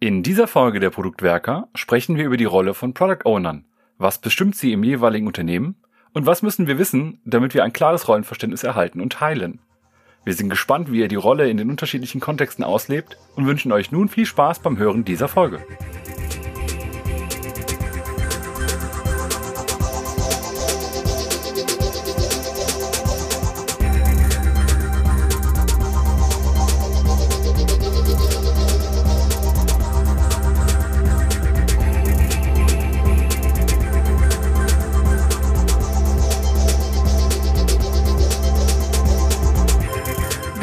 In 0.00 0.22
dieser 0.22 0.46
Folge 0.46 0.78
der 0.78 0.90
Produktwerker 0.90 1.66
sprechen 1.74 2.16
wir 2.16 2.24
über 2.24 2.36
die 2.36 2.44
Rolle 2.44 2.72
von 2.72 2.94
Product 2.94 3.24
Ownern. 3.24 3.64
Was 3.96 4.20
bestimmt 4.20 4.54
sie 4.54 4.72
im 4.72 4.84
jeweiligen 4.84 5.26
Unternehmen? 5.26 5.74
Und 6.12 6.24
was 6.24 6.40
müssen 6.40 6.68
wir 6.68 6.78
wissen, 6.78 7.20
damit 7.24 7.52
wir 7.52 7.64
ein 7.64 7.72
klares 7.72 8.06
Rollenverständnis 8.06 8.62
erhalten 8.62 9.00
und 9.00 9.14
teilen? 9.14 9.58
Wir 10.24 10.34
sind 10.34 10.50
gespannt, 10.50 10.92
wie 10.92 11.00
ihr 11.00 11.08
die 11.08 11.16
Rolle 11.16 11.50
in 11.50 11.56
den 11.56 11.68
unterschiedlichen 11.68 12.20
Kontexten 12.20 12.62
auslebt 12.62 13.18
und 13.34 13.48
wünschen 13.48 13.72
euch 13.72 13.90
nun 13.90 14.08
viel 14.08 14.24
Spaß 14.24 14.60
beim 14.60 14.78
Hören 14.78 15.04
dieser 15.04 15.26
Folge. 15.26 15.66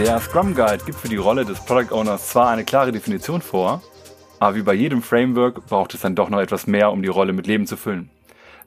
Der 0.06 0.20
Scrum 0.20 0.54
Guide 0.54 0.86
gibt 0.86 1.00
für 1.00 1.08
die 1.08 1.16
Rolle 1.16 1.46
des 1.46 1.60
Product 1.66 1.92
Owners 1.92 2.30
zwar 2.30 2.52
eine 2.52 2.64
klare 2.64 2.92
Definition 2.92 3.42
vor, 3.42 3.82
aber 4.40 4.56
wie 4.56 4.62
bei 4.62 4.76
jedem 4.76 5.02
Framework 5.02 5.66
braucht 5.66 5.96
es 5.96 6.02
dann 6.02 6.14
doch 6.14 6.30
noch 6.30 6.42
etwas 6.42 6.68
mehr, 6.68 6.92
um 6.92 7.02
die 7.02 7.10
Rolle 7.10 7.34
mit 7.34 7.48
Leben 7.48 7.66
zu 7.66 7.76
füllen. 7.76 8.12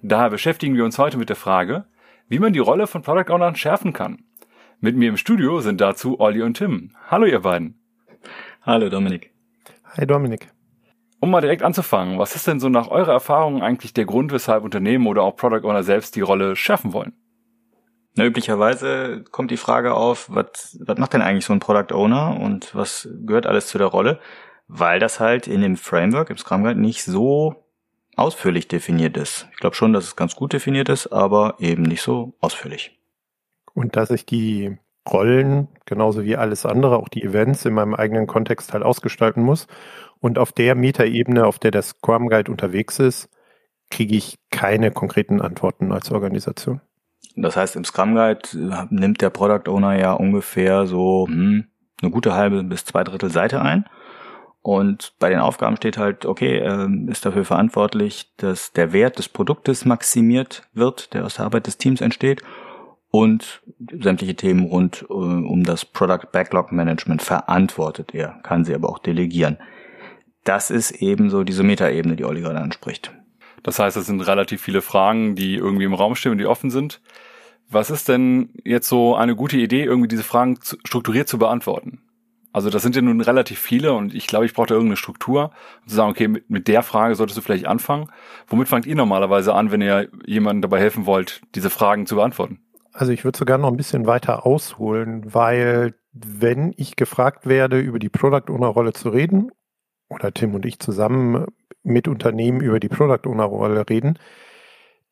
Daher 0.02 0.30
beschäftigen 0.30 0.74
wir 0.74 0.84
uns 0.84 0.98
heute 0.98 1.16
mit 1.16 1.28
der 1.28 1.37
Frage, 1.37 1.84
wie 2.27 2.41
man 2.41 2.52
die 2.52 2.59
Rolle 2.59 2.88
von 2.88 3.02
Product 3.02 3.33
Ownern 3.33 3.55
schärfen 3.55 3.92
kann. 3.92 4.24
Mit 4.80 4.97
mir 4.97 5.11
im 5.11 5.16
Studio 5.16 5.61
sind 5.61 5.80
dazu 5.80 6.19
Olli 6.19 6.42
und 6.42 6.56
Tim. 6.56 6.91
Hallo 7.09 7.24
ihr 7.24 7.39
beiden. 7.39 7.80
Hallo 8.62 8.89
Dominik. 8.89 9.33
Hi 9.97 10.09
Dominik. 10.09 10.48
Um 11.20 11.30
mal 11.30 11.41
direkt 11.41 11.62
anzufangen, 11.62 12.19
was 12.19 12.34
ist 12.34 12.48
denn 12.48 12.59
so 12.59 12.69
nach 12.69 12.89
eurer 12.89 13.12
Erfahrung 13.12 13.62
eigentlich 13.62 13.95
der 13.95 14.06
Grund, 14.06 14.33
weshalb 14.33 14.64
Unternehmen 14.64 15.06
oder 15.06 15.23
auch 15.23 15.36
Product 15.36 15.64
Owner 15.69 15.84
selbst 15.84 16.17
die 16.17 16.20
Rolle 16.20 16.56
schärfen 16.56 16.92
wollen? 16.92 17.12
Na, 18.19 18.24
üblicherweise 18.24 19.22
kommt 19.30 19.52
die 19.52 19.56
Frage 19.56 19.94
auf, 19.94 20.27
was, 20.28 20.77
was 20.80 20.98
macht 20.98 21.12
denn 21.12 21.22
eigentlich 21.22 21.44
so 21.44 21.52
ein 21.52 21.61
Product 21.61 21.94
Owner 21.94 22.36
und 22.41 22.74
was 22.74 23.08
gehört 23.24 23.47
alles 23.47 23.69
zu 23.69 23.78
der 23.78 23.86
Rolle? 23.86 24.19
Weil 24.66 24.98
das 24.98 25.20
halt 25.20 25.47
in 25.47 25.61
dem 25.61 25.77
Framework, 25.77 26.28
im 26.28 26.36
Scrum 26.36 26.64
Guide, 26.64 26.80
nicht 26.80 27.05
so 27.05 27.64
ausführlich 28.16 28.66
definiert 28.66 29.16
ist. 29.16 29.46
Ich 29.52 29.58
glaube 29.58 29.77
schon, 29.77 29.92
dass 29.92 30.02
es 30.02 30.16
ganz 30.16 30.34
gut 30.34 30.52
definiert 30.52 30.89
ist, 30.89 31.06
aber 31.06 31.55
eben 31.61 31.84
nicht 31.84 32.02
so 32.02 32.34
ausführlich. 32.41 32.98
Und 33.72 33.94
dass 33.94 34.11
ich 34.11 34.27
die 34.27 34.77
Rollen, 35.08 35.69
genauso 35.86 36.24
wie 36.24 36.36
alles 36.36 36.66
andere, 36.66 36.96
auch 36.96 37.08
die 37.08 37.22
Events 37.22 37.66
in 37.66 37.74
meinem 37.74 37.94
eigenen 37.94 38.27
Kontext 38.27 38.72
halt 38.72 38.83
ausgestalten 38.83 39.44
muss. 39.44 39.69
Und 40.19 40.41
auf 40.41 40.50
der 40.50 40.74
Metaebene, 40.74 41.46
auf 41.46 41.61
der 41.61 41.70
der 41.70 41.83
Scrum 41.83 42.28
Guide 42.28 42.50
unterwegs 42.50 42.98
ist, 42.98 43.30
kriege 43.91 44.16
ich 44.16 44.41
keine 44.50 44.91
konkreten 44.91 45.41
Antworten 45.41 45.92
als 45.92 46.11
Organisation. 46.11 46.80
Das 47.42 47.56
heißt, 47.56 47.77
im 47.77 47.84
Scrum 47.84 48.14
Guide 48.14 48.41
äh, 48.55 48.86
nimmt 48.91 49.20
der 49.20 49.31
Product 49.31 49.70
Owner 49.70 49.98
ja 49.98 50.12
ungefähr 50.12 50.86
so 50.86 51.27
hm, 51.28 51.67
eine 52.03 52.11
gute 52.11 52.34
halbe 52.34 52.62
bis 52.64 52.84
zwei 52.84 53.05
Drittel 53.05 53.30
Seite 53.30 53.62
ein. 53.62 53.84
Und 54.61 55.14
bei 55.19 55.30
den 55.30 55.39
Aufgaben 55.39 55.77
steht 55.77 55.98
halt, 55.98 56.27
okay, 56.27 56.58
er 56.58 56.91
ist 57.06 57.25
dafür 57.25 57.45
verantwortlich, 57.45 58.33
dass 58.36 58.72
der 58.72 58.92
Wert 58.92 59.19
des 59.19 59.28
Produktes 59.28 59.84
maximiert 59.84 60.69
wird, 60.75 61.14
der 61.14 61.25
aus 61.25 61.36
der 61.36 61.47
Arbeit 61.47 61.67
des 61.67 61.78
Teams 61.78 62.00
entsteht 62.00 62.42
und 63.11 63.62
sämtliche 64.00 64.34
Themen 64.34 64.67
rund 64.67 65.06
äh, 65.08 65.12
um 65.12 65.64
das 65.64 65.84
Product 65.84 66.30
Backlog 66.33 66.73
Management 66.73 67.23
verantwortet 67.23 68.14
er, 68.14 68.41
kann 68.42 68.64
sie 68.64 68.75
aber 68.75 68.91
auch 68.91 68.98
delegieren. 68.98 69.58
Das 70.45 70.70
ist 70.70 70.91
eben 70.91 71.30
so 71.30 71.45
diese 71.45 71.62
Metaebene, 71.62 72.17
die 72.17 72.25
Olli 72.25 72.41
gerade 72.41 72.61
anspricht. 72.61 73.12
Das 73.62 73.78
heißt, 73.78 73.97
es 73.97 74.06
sind 74.06 74.20
relativ 74.20 74.62
viele 74.62 74.83
Fragen, 74.83 75.34
die 75.34 75.56
irgendwie 75.56 75.84
im 75.84 75.95
Raum 75.95 76.14
stehen 76.14 76.33
und 76.33 76.39
die 76.39 76.47
offen 76.47 76.70
sind. 76.70 77.01
Was 77.70 77.91
ist 77.91 78.09
denn 78.09 78.51
jetzt 78.64 78.89
so 78.89 79.14
eine 79.14 79.36
gute 79.36 79.58
Idee, 79.58 79.85
irgendwie 79.85 80.08
diese 80.08 80.23
Fragen 80.23 80.61
zu, 80.61 80.77
strukturiert 80.85 81.29
zu 81.29 81.39
beantworten? 81.39 82.01
Also 82.51 82.70
das 82.70 82.83
sind 82.83 82.97
ja 82.97 83.02
nun 83.02 83.20
relativ 83.20 83.58
viele 83.58 83.92
und 83.92 84.14
ich 84.14 84.27
glaube, 84.27 84.47
ich 84.47 84.55
brauche 84.55 84.68
da 84.68 84.74
irgendeine 84.74 84.97
Struktur, 84.97 85.52
um 85.83 85.89
zu 85.89 85.95
sagen, 85.95 86.11
okay, 86.11 86.29
mit, 86.29 86.48
mit 86.48 86.67
der 86.67 86.83
Frage 86.83 87.14
solltest 87.14 87.36
du 87.36 87.42
vielleicht 87.42 87.67
anfangen. 87.67 88.11
Womit 88.47 88.68
fangt 88.68 88.86
ihr 88.86 88.97
normalerweise 88.97 89.55
an, 89.55 89.70
wenn 89.70 89.83
ihr 89.83 90.08
jemandem 90.24 90.63
dabei 90.63 90.80
helfen 90.80 91.05
wollt, 91.05 91.42
diese 91.55 91.68
Fragen 91.68 92.07
zu 92.07 92.17
beantworten? 92.17 92.61
Also 92.92 93.13
ich 93.13 93.24
würde 93.24 93.39
sogar 93.39 93.58
noch 93.58 93.68
ein 93.68 93.77
bisschen 93.77 94.07
weiter 94.07 94.47
ausholen, 94.47 95.33
weil 95.33 95.95
wenn 96.13 96.73
ich 96.77 96.97
gefragt 96.97 97.47
werde, 97.47 97.79
über 97.79 97.98
die 97.98 98.08
Product 98.08 98.51
Owner 98.51 98.68
Rolle 98.68 98.92
zu 98.92 99.11
reden, 99.11 99.51
oder 100.08 100.33
Tim 100.33 100.55
und 100.55 100.67
ich 100.67 100.79
zusammen 100.79 101.46
mit 101.83 102.08
Unternehmen 102.08 102.61
über 102.61 102.80
die 102.80 102.89
Product 102.89 103.29
Owner 103.29 103.45
Rolle 103.45 103.89
reden, 103.89 104.19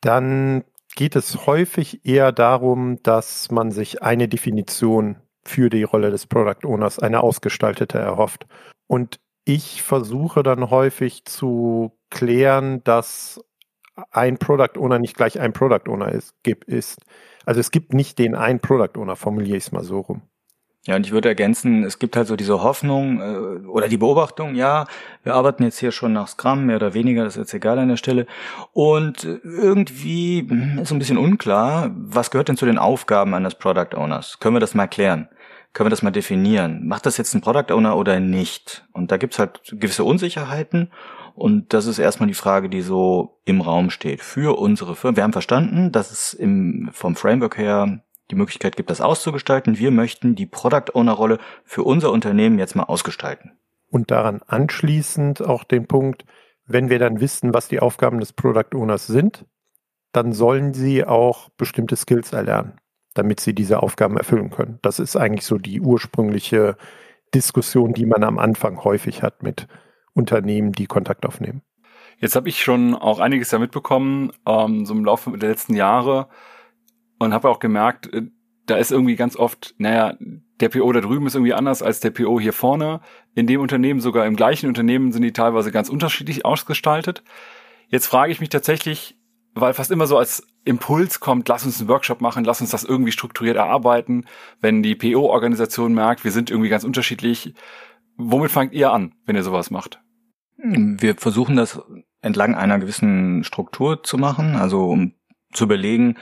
dann 0.01 0.65
geht 0.95 1.17
es 1.17 1.47
häufig 1.47 2.05
eher 2.07 2.33
darum, 2.33 3.03
dass 3.03 3.51
man 3.51 3.71
sich 3.71 4.03
eine 4.03 4.29
Definition 4.29 5.17
für 5.45 5.71
die 5.71 5.85
Rolle 5.85 6.11
des 6.11 6.27
Product 6.27 6.67
Owners, 6.67 6.99
eine 6.99 7.23
ausgestaltete 7.23 7.99
erhofft. 7.99 8.47
Und 8.87 9.21
ich 9.45 9.83
versuche 9.83 10.43
dann 10.43 10.71
häufig 10.71 11.25
zu 11.25 11.93
klären, 12.11 12.83
dass 12.85 13.41
ein 14.11 14.39
Product 14.39 14.79
Owner 14.79 14.99
nicht 14.99 15.17
gleich 15.17 15.39
ein 15.41 15.53
Product 15.53 15.89
Owner 15.89 16.12
ist. 16.12 17.01
Also 17.45 17.61
es 17.61 17.71
gibt 17.71 17.95
nicht 17.95 18.19
den 18.19 18.35
einen 18.35 18.61
Product 18.61 18.99
Owner, 18.99 19.17
formuliere 19.17 19.56
ich 19.56 19.65
es 19.65 19.73
mal 19.73 19.85
so 19.85 20.01
rum. 20.01 20.23
Ja, 20.87 20.95
und 20.95 21.05
ich 21.05 21.13
würde 21.13 21.29
ergänzen, 21.29 21.83
es 21.83 21.99
gibt 21.99 22.17
halt 22.17 22.29
so 22.29 22.37
diese 22.37 22.63
Hoffnung 22.63 23.21
äh, 23.21 23.67
oder 23.67 23.89
die 23.89 23.97
Beobachtung, 23.97 24.55
ja, 24.55 24.87
wir 25.25 25.35
arbeiten 25.35 25.65
jetzt 25.65 25.79
hier 25.79 25.91
schon 25.91 26.13
nach 26.13 26.29
Scrum, 26.29 26.67
mehr 26.67 26.77
oder 26.77 26.95
weniger, 26.95 27.25
das 27.25 27.35
ist 27.35 27.41
jetzt 27.41 27.55
egal 27.55 27.79
an 27.81 27.89
der 27.89 27.97
Stelle. 27.97 28.27
Und 28.73 29.25
irgendwie 29.25 30.47
hm, 30.49 30.79
ist 30.79 30.89
so 30.89 30.95
ein 30.95 31.01
bisschen 31.01 31.19
unklar, 31.19 31.91
was 31.97 32.31
gehört 32.31 32.49
denn 32.49 32.57
zu 32.57 32.67
den 32.67 32.79
Aufgaben 32.79 33.35
eines 33.35 33.57
Product 33.57 33.97
Owners? 33.97 34.39
Können 34.39 34.55
wir 34.55 34.61
das 34.61 34.75
mal 34.75 34.87
klären? 34.87 35.29
Können 35.73 35.87
wir 35.87 35.91
das 35.91 36.03
mal 36.03 36.13
definieren? 36.13 36.87
Macht 36.87 37.05
das 37.05 37.17
jetzt 37.17 37.35
ein 37.35 37.41
Product 37.41 37.75
Owner 37.75 37.97
oder 37.97 38.21
nicht? 38.21 38.87
Und 38.93 39.11
da 39.11 39.17
gibt's 39.17 39.39
halt 39.41 39.61
gewisse 39.73 40.05
Unsicherheiten. 40.05 40.91
Und 41.35 41.75
das 41.75 41.85
ist 41.85 41.99
erstmal 41.99 42.29
die 42.29 42.35
Frage, 42.35 42.71
die 42.71 42.81
so 42.81 43.41
im 43.45 43.61
Raum 43.61 43.91
steht 43.91 44.23
für 44.23 44.59
unsere 44.59 44.97
Firma. 44.97 45.17
Wir 45.17 45.25
haben 45.25 45.35
verstanden, 45.35 45.93
dass 45.93 46.11
es 46.11 46.33
im, 46.33 46.89
vom 46.93 47.15
Framework 47.15 47.59
her 47.59 48.01
die 48.31 48.34
Möglichkeit 48.34 48.76
gibt, 48.76 48.91
das 48.91 49.00
auszugestalten. 49.00 49.78
Wir 49.78 49.91
möchten 49.91 50.34
die 50.34 50.47
Product 50.47 50.94
Owner 50.94 51.12
Rolle 51.12 51.38
für 51.64 51.82
unser 51.84 52.12
Unternehmen 52.12 52.59
jetzt 52.59 52.75
mal 52.75 52.84
ausgestalten. 52.84 53.53
Und 53.88 54.10
daran 54.10 54.42
anschließend 54.47 55.42
auch 55.42 55.64
den 55.64 55.87
Punkt, 55.87 56.25
wenn 56.66 56.91
wir 56.91 56.98
dann 56.98 57.20
wissen, 57.20 57.54
was 57.54 57.69
die 57.69 57.81
Aufgaben 57.81 58.19
des 58.19 58.32
Product 58.32 58.75
Owners 58.75 59.06
sind, 59.06 59.44
dann 60.12 60.32
sollen 60.32 60.75
sie 60.75 61.04
auch 61.04 61.50
bestimmte 61.50 61.94
Skills 61.94 62.32
erlernen, 62.32 62.81
damit 63.14 63.38
sie 63.38 63.54
diese 63.54 63.82
Aufgaben 63.82 64.16
erfüllen 64.16 64.50
können. 64.50 64.78
Das 64.82 64.98
ist 64.98 65.16
eigentlich 65.16 65.44
so 65.44 65.58
die 65.58 65.81
ursprüngliche 65.81 66.76
Diskussion, 67.34 67.93
die 67.93 68.06
man 68.06 68.25
am 68.25 68.38
Anfang 68.38 68.82
häufig 68.82 69.22
hat 69.22 69.43
mit 69.43 69.69
Unternehmen, 70.14 70.72
die 70.72 70.87
Kontakt 70.87 71.26
aufnehmen. 71.26 71.62
Jetzt 72.19 72.34
habe 72.34 72.48
ich 72.48 72.62
schon 72.62 72.94
auch 72.94 73.20
einiges 73.20 73.50
da 73.50 73.58
mitbekommen, 73.58 74.32
ähm, 74.47 74.87
so 74.87 74.94
im 74.94 75.04
Laufe 75.04 75.37
der 75.37 75.50
letzten 75.50 75.75
Jahre, 75.75 76.28
und 77.19 77.32
habe 77.32 77.49
auch 77.49 77.59
gemerkt, 77.59 78.12
äh, 78.12 78.22
da 78.66 78.77
ist 78.77 78.91
irgendwie 78.91 79.16
ganz 79.16 79.37
oft, 79.37 79.75
naja, 79.78 80.16
der 80.60 80.69
PO 80.69 80.91
da 80.93 81.00
drüben 81.00 81.27
ist 81.27 81.34
irgendwie 81.34 81.54
anders 81.54 81.82
als 81.82 82.00
der 82.00 82.10
PO 82.10 82.41
hier 82.41 82.53
vorne. 82.53 83.00
In 83.34 83.47
dem 83.47 83.60
Unternehmen, 83.60 84.00
sogar 84.00 84.27
im 84.27 84.37
gleichen 84.37 84.69
Unternehmen, 84.69 85.12
sind 85.12 85.22
die 85.22 85.32
teilweise 85.32 85.71
ganz 85.71 85.88
unterschiedlich 85.88 86.44
ausgestaltet. 86.44 87.22
Jetzt 87.88 88.06
frage 88.06 88.32
ich 88.32 88.41
mich 88.41 88.49
tatsächlich, 88.49 89.16
weil 89.55 89.72
fast 89.72 89.91
immer 89.91 90.06
so 90.06 90.19
als 90.19 90.47
Impuls 90.65 91.21
kommt, 91.21 91.49
lass 91.49 91.65
uns 91.65 91.78
einen 91.78 91.88
Workshop 91.88 92.21
machen, 92.21 92.44
lass 92.44 92.60
uns 92.60 92.71
das 92.71 92.84
irgendwie 92.84 93.12
strukturiert 93.12 93.56
erarbeiten. 93.56 94.25
Wenn 94.60 94.82
die 94.82 94.97
PO-Organisation 94.97 95.94
merkt, 95.94 96.25
wir 96.25 96.32
sind 96.32 96.50
irgendwie 96.50 96.69
ganz 96.69 96.84
unterschiedlich, 96.84 97.55
womit 98.16 98.50
fangt 98.50 98.72
ihr 98.72 98.93
an, 98.93 99.15
wenn 99.25 99.37
ihr 99.37 99.44
sowas 99.44 99.71
macht? 99.71 100.00
Wir 100.59 101.15
versuchen 101.15 101.56
das 101.56 101.81
entlang 102.20 102.55
einer 102.55 102.79
gewissen 102.79 103.44
Struktur 103.44 104.02
zu 104.02 104.19
machen, 104.19 104.56
also 104.56 104.88
um 104.88 105.12
zu 105.52 105.64
überlegen, 105.64 106.17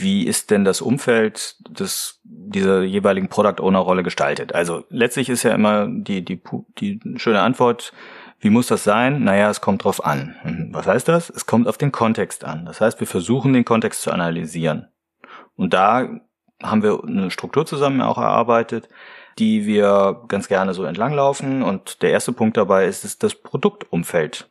wie 0.00 0.26
ist 0.26 0.50
denn 0.50 0.64
das 0.64 0.80
Umfeld 0.80 1.56
des, 1.68 2.20
dieser 2.24 2.82
jeweiligen 2.82 3.28
Product 3.28 3.60
Owner 3.60 3.78
Rolle 3.78 4.02
gestaltet? 4.02 4.54
Also 4.54 4.84
letztlich 4.88 5.28
ist 5.28 5.42
ja 5.42 5.54
immer 5.54 5.86
die, 5.88 6.24
die, 6.24 6.40
die 6.78 7.00
schöne 7.16 7.40
Antwort, 7.40 7.92
wie 8.40 8.50
muss 8.50 8.66
das 8.66 8.84
sein? 8.84 9.24
Naja, 9.24 9.48
es 9.50 9.60
kommt 9.60 9.84
drauf 9.84 10.04
an. 10.04 10.34
Mhm. 10.44 10.68
Was 10.72 10.86
heißt 10.86 11.08
das? 11.08 11.30
Es 11.30 11.46
kommt 11.46 11.68
auf 11.68 11.78
den 11.78 11.92
Kontext 11.92 12.44
an. 12.44 12.66
Das 12.66 12.80
heißt, 12.80 13.00
wir 13.00 13.06
versuchen 13.06 13.52
den 13.52 13.64
Kontext 13.64 14.02
zu 14.02 14.10
analysieren. 14.10 14.88
Und 15.56 15.72
da 15.72 16.08
haben 16.62 16.82
wir 16.82 17.02
eine 17.04 17.30
Struktur 17.30 17.64
zusammen 17.64 18.00
auch 18.00 18.18
erarbeitet, 18.18 18.88
die 19.38 19.66
wir 19.66 20.24
ganz 20.28 20.48
gerne 20.48 20.74
so 20.74 20.84
entlanglaufen. 20.84 21.62
Und 21.62 22.02
der 22.02 22.10
erste 22.10 22.32
Punkt 22.32 22.56
dabei 22.56 22.86
ist 22.86 23.04
es, 23.04 23.18
das 23.18 23.34
Produktumfeld 23.34 24.50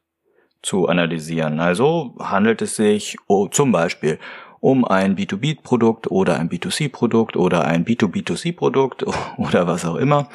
zu 0.62 0.88
analysieren. 0.88 1.60
Also 1.60 2.16
handelt 2.20 2.62
es 2.62 2.78
sich 2.78 3.18
oh, 3.28 3.48
zum 3.48 3.72
Beispiel 3.72 4.18
um 4.64 4.86
ein 4.86 5.18
B2B-Produkt 5.18 6.10
oder 6.10 6.40
ein 6.40 6.50
B2C-Produkt 6.50 7.36
oder 7.36 7.66
ein 7.66 7.84
B2B2C-Produkt 7.84 9.04
oder 9.38 9.68
was 9.68 9.84
auch 9.86 9.98
immer. 9.98 10.30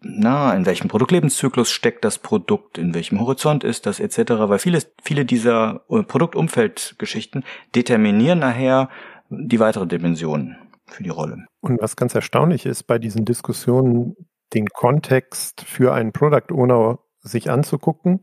na, 0.00 0.54
in 0.54 0.64
welchem 0.64 0.88
Produktlebenszyklus 0.88 1.70
steckt 1.70 2.02
das 2.04 2.18
Produkt, 2.18 2.78
in 2.78 2.94
welchem 2.94 3.20
Horizont 3.20 3.62
ist 3.62 3.84
das 3.84 4.00
etc., 4.00 4.32
weil 4.48 4.58
viele, 4.58 4.80
viele 5.02 5.26
dieser 5.26 5.82
äh, 5.90 6.02
Produktumfeldgeschichten 6.02 7.44
determinieren 7.74 8.38
nachher 8.38 8.88
die 9.28 9.60
weitere 9.60 9.86
Dimension 9.86 10.56
für 10.86 11.02
die 11.02 11.10
Rolle. 11.10 11.44
Und 11.60 11.80
was 11.80 11.94
ganz 11.94 12.14
erstaunlich 12.14 12.64
ist 12.64 12.84
bei 12.84 12.98
diesen 12.98 13.26
Diskussionen, 13.26 14.16
den 14.54 14.66
Kontext 14.68 15.60
für 15.60 15.92
einen 15.92 16.12
Product 16.12 16.52
Owner 16.52 17.00
sich 17.20 17.50
anzugucken 17.50 18.22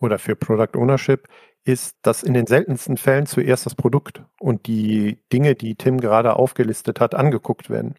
oder 0.00 0.18
für 0.18 0.34
Product 0.34 0.78
Ownership, 0.78 1.28
ist, 1.66 1.96
dass 2.02 2.22
in 2.22 2.34
den 2.34 2.46
seltensten 2.46 2.96
Fällen 2.96 3.26
zuerst 3.26 3.66
das 3.66 3.74
Produkt 3.74 4.22
und 4.38 4.66
die 4.66 5.18
Dinge, 5.32 5.54
die 5.54 5.74
Tim 5.74 6.00
gerade 6.00 6.36
aufgelistet 6.36 7.00
hat, 7.00 7.14
angeguckt 7.14 7.68
werden. 7.70 7.96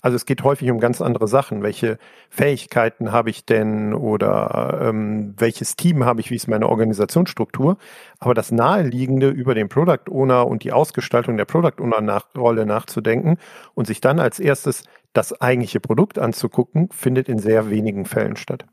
Also 0.00 0.16
es 0.16 0.26
geht 0.26 0.42
häufig 0.42 0.70
um 0.70 0.80
ganz 0.80 1.00
andere 1.00 1.28
Sachen. 1.28 1.62
Welche 1.62 1.98
Fähigkeiten 2.30 3.12
habe 3.12 3.30
ich 3.30 3.44
denn 3.44 3.94
oder 3.94 4.80
ähm, 4.82 5.34
welches 5.36 5.76
Team 5.76 6.04
habe 6.04 6.20
ich, 6.20 6.30
wie 6.30 6.36
ist 6.36 6.48
meine 6.48 6.68
Organisationsstruktur? 6.68 7.76
Aber 8.18 8.34
das 8.34 8.50
Naheliegende 8.50 9.28
über 9.28 9.54
den 9.54 9.68
Product 9.68 10.10
Owner 10.10 10.46
und 10.46 10.64
die 10.64 10.72
Ausgestaltung 10.72 11.36
der 11.36 11.44
Product 11.44 11.80
Owner 11.80 12.00
nach, 12.00 12.34
Rolle 12.36 12.66
nachzudenken 12.66 13.36
und 13.74 13.86
sich 13.86 14.00
dann 14.00 14.18
als 14.18 14.40
erstes 14.40 14.84
das 15.12 15.40
eigentliche 15.40 15.80
Produkt 15.80 16.18
anzugucken, 16.18 16.88
findet 16.90 17.28
in 17.28 17.38
sehr 17.38 17.70
wenigen 17.70 18.04
Fällen 18.06 18.36
statt. 18.36 18.66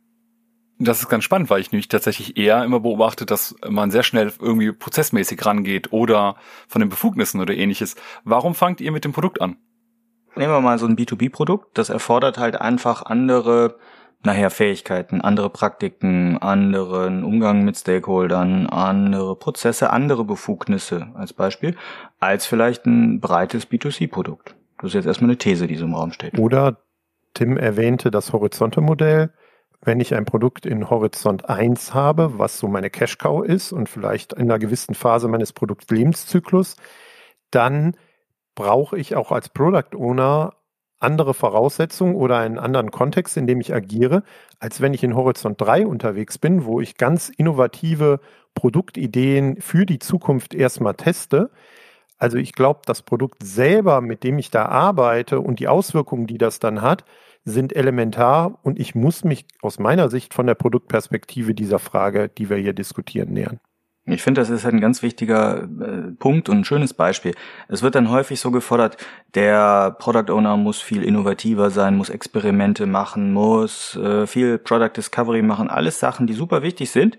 Das 0.78 1.00
ist 1.00 1.08
ganz 1.08 1.24
spannend, 1.24 1.50
weil 1.50 1.62
ich 1.62 1.72
nämlich 1.72 1.88
tatsächlich 1.88 2.36
eher 2.36 2.64
immer 2.64 2.82
beobachte, 2.82 3.26
dass 3.26 3.56
man 3.68 3.92
sehr 3.92 4.04
schnell 4.04 4.34
irgendwie 4.42 4.74
prozessmäßig 4.74 5.46
rangeht 5.46 5.94
oder 5.94 6.36
von 6.68 6.82
den 6.82 6.90
Befugnissen 6.90 7.40
oder 7.40 7.54
ähnliches. 7.54 7.96
Warum 8.26 8.56
fangt 8.56 8.82
ihr 8.82 8.92
mit 8.92 9.06
dem 9.06 9.14
Produkt 9.14 9.42
an? 9.42 9.58
Nehmen 10.36 10.52
wir 10.52 10.60
mal 10.60 10.78
so 10.78 10.86
ein 10.86 10.98
B2B-Produkt, 10.98 11.78
das 11.78 11.90
erfordert 11.90 12.38
halt 12.38 12.60
einfach 12.60 13.04
andere, 13.04 13.78
nachher 14.24 14.50
Fähigkeiten, 14.50 15.22
andere 15.22 15.50
Praktiken, 15.50 16.38
anderen 16.40 17.24
Umgang 17.24 17.64
mit 17.64 17.78
Stakeholdern, 17.78 18.68
andere 18.68 19.38
Prozesse, 19.38 19.92
andere 19.92 20.26
Befugnisse 20.26 21.08
als 21.14 21.32
Beispiel, 21.32 21.78
als 22.20 22.46
vielleicht 22.46 22.86
ein 22.86 23.22
breites 23.22 23.70
B2C-Produkt. 23.70 24.56
Das 24.80 24.90
ist 24.90 24.96
jetzt 24.96 25.06
erstmal 25.06 25.30
eine 25.30 25.38
These, 25.38 25.68
die 25.68 25.78
so 25.78 25.86
im 25.86 25.96
Raum 25.96 26.12
steht. 26.12 26.38
Oder 26.38 26.82
Tim 27.34 27.56
erwähnte 27.56 28.12
das 28.12 28.34
Horizonte-Modell. 28.34 29.32
Wenn 29.86 30.00
ich 30.00 30.16
ein 30.16 30.26
Produkt 30.26 30.66
in 30.66 30.90
Horizont 30.90 31.48
1 31.48 31.94
habe, 31.94 32.40
was 32.40 32.58
so 32.58 32.68
meine 32.68 32.90
Cash-Cow 32.90 33.46
ist 33.46 33.72
und 33.72 33.88
vielleicht 33.88 34.34
in 34.34 34.42
einer 34.42 34.58
gewissen 34.58 34.96
Phase 34.96 35.28
meines 35.28 35.54
Produktlebenszyklus, 35.54 36.76
dann 37.52 37.96
brauche 38.56 38.98
ich 38.98 39.16
auch 39.16 39.32
als 39.32 39.50
Product 39.50 39.96
Owner 39.96 40.56
andere 40.98 41.36
Voraussetzungen 41.36 42.16
oder 42.16 42.40
einen 42.40 42.58
anderen 42.58 42.90
Kontext, 42.90 43.38
in 43.38 43.46
dem 43.46 43.62
ich 43.62 43.76
agiere, 43.76 44.24
als 44.60 44.82
wenn 44.82 44.96
ich 44.96 45.04
in 45.04 45.16
Horizont 45.16 45.62
3 45.62 45.86
unterwegs 45.86 46.40
bin, 46.40 46.66
wo 46.66 46.82
ich 46.82 46.98
ganz 46.98 47.30
innovative 47.30 48.22
Produktideen 48.56 49.62
für 49.62 49.86
die 49.86 50.00
Zukunft 50.00 50.56
erstmal 50.56 50.96
teste. 50.96 51.52
Also 52.18 52.38
ich 52.38 52.54
glaube, 52.54 52.80
das 52.86 53.04
Produkt 53.04 53.44
selber, 53.44 54.02
mit 54.02 54.24
dem 54.24 54.40
ich 54.40 54.50
da 54.50 54.66
arbeite 54.66 55.42
und 55.42 55.60
die 55.60 55.68
Auswirkungen, 55.68 56.26
die 56.26 56.40
das 56.40 56.58
dann 56.58 56.82
hat, 56.82 57.06
sind 57.46 57.76
elementar 57.76 58.60
und 58.64 58.80
ich 58.80 58.96
muss 58.96 59.24
mich 59.24 59.46
aus 59.62 59.80
meiner 59.80 60.10
Sicht 60.10 60.34
von 60.34 60.48
der 60.48 60.56
Produktperspektive 60.56 61.54
dieser 61.54 61.80
Frage, 61.80 62.28
die 62.28 62.50
wir 62.50 62.58
hier 62.58 62.74
diskutieren, 62.74 63.32
nähern. 63.32 63.60
Ich 64.08 64.22
finde, 64.22 64.42
das 64.42 64.52
ist 64.52 64.66
ein 64.66 64.82
ganz 64.82 65.02
wichtiger 65.02 65.64
äh, 65.64 66.12
Punkt 66.12 66.48
und 66.48 66.60
ein 66.60 66.66
schönes 66.66 66.94
Beispiel. 66.94 67.34
Es 67.68 67.82
wird 67.82 67.96
dann 67.96 68.12
häufig 68.12 68.40
so 68.40 68.52
gefordert, 68.52 68.98
der 69.34 69.96
Product 69.98 70.32
Owner 70.32 70.58
muss 70.58 70.80
viel 70.80 71.04
innovativer 71.04 71.72
sein, 71.72 71.98
muss 71.98 72.10
Experimente 72.10 72.86
machen, 72.86 73.34
muss 73.34 73.96
äh, 73.96 74.28
viel 74.28 74.60
Product 74.60 74.92
Discovery 74.96 75.42
machen, 75.42 75.70
alles 75.70 76.00
Sachen, 76.00 76.28
die 76.28 76.34
super 76.34 76.62
wichtig 76.62 76.92
sind, 76.92 77.18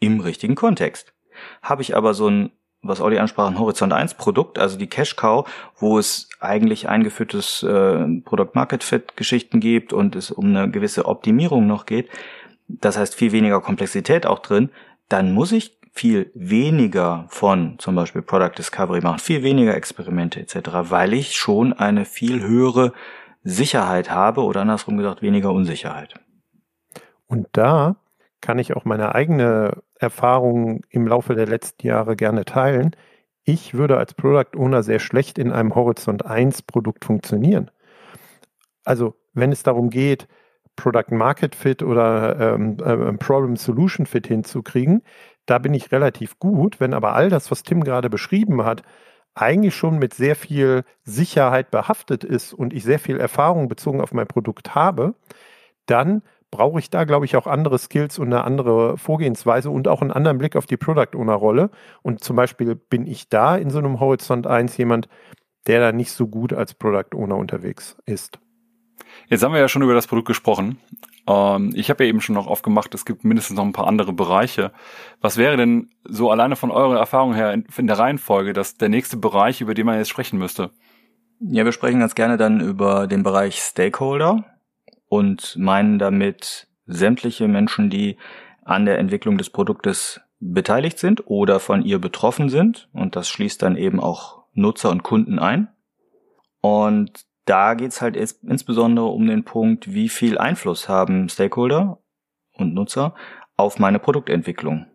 im 0.00 0.18
richtigen 0.18 0.56
Kontext. 0.56 1.14
Habe 1.62 1.82
ich 1.82 1.96
aber 1.96 2.12
so 2.12 2.28
ein, 2.28 2.50
was 2.82 3.00
Olli 3.00 3.18
ansprach, 3.18 3.48
ein 3.48 3.58
Horizont 3.58 3.92
1 3.92 4.14
Produkt, 4.14 4.58
also 4.58 4.78
die 4.78 4.86
Cash 4.88 5.16
Cow, 5.16 5.48
wo 5.78 5.98
es 5.98 6.28
eigentlich 6.40 6.88
eingeführtes 6.88 7.62
äh, 7.62 8.20
Product 8.24 8.50
Market 8.54 8.84
Fit 8.84 9.16
Geschichten 9.16 9.60
gibt 9.60 9.92
und 9.92 10.16
es 10.16 10.30
um 10.30 10.46
eine 10.46 10.70
gewisse 10.70 11.06
Optimierung 11.06 11.66
noch 11.66 11.86
geht, 11.86 12.08
das 12.68 12.96
heißt 12.96 13.14
viel 13.14 13.32
weniger 13.32 13.60
Komplexität 13.60 14.26
auch 14.26 14.40
drin, 14.40 14.70
dann 15.08 15.32
muss 15.32 15.52
ich 15.52 15.76
viel 15.92 16.30
weniger 16.34 17.26
von 17.28 17.78
zum 17.78 17.94
Beispiel 17.94 18.22
Product 18.22 18.52
Discovery 18.58 19.00
machen, 19.00 19.18
viel 19.18 19.42
weniger 19.42 19.74
Experimente 19.74 20.40
etc., 20.40 20.56
weil 20.90 21.14
ich 21.14 21.34
schon 21.34 21.72
eine 21.72 22.04
viel 22.04 22.42
höhere 22.42 22.92
Sicherheit 23.42 24.10
habe 24.10 24.42
oder 24.42 24.60
andersrum 24.60 24.98
gesagt 24.98 25.22
weniger 25.22 25.52
Unsicherheit. 25.52 26.14
Und 27.26 27.48
da 27.52 27.96
kann 28.40 28.58
ich 28.58 28.76
auch 28.76 28.84
meine 28.84 29.14
eigene 29.14 29.82
Erfahrung 29.98 30.82
im 30.90 31.06
Laufe 31.06 31.34
der 31.34 31.46
letzten 31.46 31.86
Jahre 31.86 32.16
gerne 32.16 32.44
teilen. 32.44 32.94
Ich 33.44 33.74
würde 33.74 33.96
als 33.98 34.14
Product 34.14 34.56
Owner 34.56 34.82
sehr 34.82 34.98
schlecht 34.98 35.38
in 35.38 35.52
einem 35.52 35.74
Horizont 35.74 36.26
1 36.26 36.62
Produkt 36.62 37.04
funktionieren. 37.04 37.70
Also 38.84 39.14
wenn 39.32 39.52
es 39.52 39.62
darum 39.62 39.90
geht, 39.90 40.28
Product 40.76 41.10
Market 41.10 41.54
Fit 41.54 41.82
oder 41.82 42.54
ähm, 42.54 42.76
äh, 42.84 43.12
Problem 43.14 43.56
Solution 43.56 44.06
Fit 44.06 44.26
hinzukriegen, 44.26 45.02
da 45.46 45.58
bin 45.58 45.74
ich 45.74 45.92
relativ 45.92 46.38
gut. 46.38 46.80
Wenn 46.80 46.92
aber 46.92 47.14
all 47.14 47.30
das, 47.30 47.50
was 47.50 47.62
Tim 47.62 47.82
gerade 47.82 48.10
beschrieben 48.10 48.64
hat, 48.64 48.82
eigentlich 49.34 49.74
schon 49.74 49.98
mit 49.98 50.14
sehr 50.14 50.34
viel 50.34 50.84
Sicherheit 51.04 51.70
behaftet 51.70 52.24
ist 52.24 52.52
und 52.52 52.72
ich 52.72 52.84
sehr 52.84 52.98
viel 52.98 53.18
Erfahrung 53.18 53.68
bezogen 53.68 54.00
auf 54.00 54.12
mein 54.12 54.26
Produkt 54.26 54.74
habe, 54.74 55.14
dann 55.86 56.22
brauche 56.50 56.78
ich 56.78 56.90
da, 56.90 57.04
glaube 57.04 57.24
ich, 57.24 57.36
auch 57.36 57.46
andere 57.46 57.78
Skills 57.78 58.18
und 58.18 58.26
eine 58.26 58.44
andere 58.44 58.96
Vorgehensweise 58.96 59.70
und 59.70 59.88
auch 59.88 60.00
einen 60.00 60.12
anderen 60.12 60.38
Blick 60.38 60.56
auf 60.56 60.66
die 60.66 60.76
Product 60.76 61.16
Owner 61.16 61.34
Rolle. 61.34 61.70
Und 62.02 62.22
zum 62.22 62.36
Beispiel 62.36 62.74
bin 62.74 63.06
ich 63.06 63.28
da 63.28 63.56
in 63.56 63.70
so 63.70 63.78
einem 63.78 64.00
Horizont 64.00 64.46
1 64.46 64.76
jemand, 64.76 65.08
der 65.66 65.80
da 65.80 65.92
nicht 65.92 66.12
so 66.12 66.28
gut 66.28 66.52
als 66.52 66.74
Product 66.74 67.14
Owner 67.14 67.36
unterwegs 67.36 67.96
ist. 68.06 68.38
Jetzt 69.28 69.42
haben 69.42 69.52
wir 69.52 69.60
ja 69.60 69.68
schon 69.68 69.82
über 69.82 69.94
das 69.94 70.06
Produkt 70.06 70.28
gesprochen. 70.28 70.78
Ähm, 71.26 71.72
ich 71.74 71.90
habe 71.90 72.04
ja 72.04 72.08
eben 72.08 72.20
schon 72.20 72.34
noch 72.34 72.46
aufgemacht, 72.46 72.94
es 72.94 73.04
gibt 73.04 73.24
mindestens 73.24 73.56
noch 73.56 73.64
ein 73.64 73.72
paar 73.72 73.88
andere 73.88 74.12
Bereiche. 74.12 74.72
Was 75.20 75.36
wäre 75.36 75.56
denn 75.56 75.90
so 76.04 76.30
alleine 76.30 76.56
von 76.56 76.70
eurer 76.70 76.98
Erfahrung 76.98 77.34
her 77.34 77.52
in, 77.52 77.66
in 77.76 77.86
der 77.86 77.98
Reihenfolge, 77.98 78.52
dass 78.52 78.76
der 78.76 78.88
nächste 78.88 79.16
Bereich, 79.16 79.60
über 79.60 79.74
den 79.74 79.86
man 79.86 79.98
jetzt 79.98 80.08
sprechen 80.08 80.38
müsste? 80.38 80.70
Ja, 81.40 81.64
wir 81.64 81.72
sprechen 81.72 82.00
ganz 82.00 82.14
gerne 82.14 82.36
dann 82.36 82.60
über 82.60 83.06
den 83.06 83.22
Bereich 83.22 83.58
Stakeholder 83.58 84.44
und 85.16 85.56
meinen 85.56 85.98
damit 85.98 86.68
sämtliche 86.86 87.48
Menschen, 87.48 87.90
die 87.90 88.16
an 88.64 88.84
der 88.84 88.98
Entwicklung 88.98 89.38
des 89.38 89.50
Produktes 89.50 90.20
beteiligt 90.40 90.98
sind 90.98 91.26
oder 91.26 91.60
von 91.60 91.82
ihr 91.82 91.98
betroffen 91.98 92.48
sind. 92.48 92.88
Und 92.92 93.16
das 93.16 93.28
schließt 93.28 93.62
dann 93.62 93.76
eben 93.76 94.00
auch 94.00 94.44
Nutzer 94.52 94.90
und 94.90 95.02
Kunden 95.02 95.38
ein. 95.38 95.68
Und 96.60 97.24
da 97.46 97.74
geht's 97.74 98.02
halt 98.02 98.16
insbesondere 98.16 99.06
um 99.06 99.26
den 99.26 99.44
Punkt, 99.44 99.94
wie 99.94 100.08
viel 100.08 100.36
Einfluss 100.36 100.88
haben 100.88 101.28
Stakeholder 101.28 101.98
und 102.52 102.74
Nutzer 102.74 103.14
auf 103.56 103.78
meine 103.78 103.98
Produktentwicklung. 103.98 104.86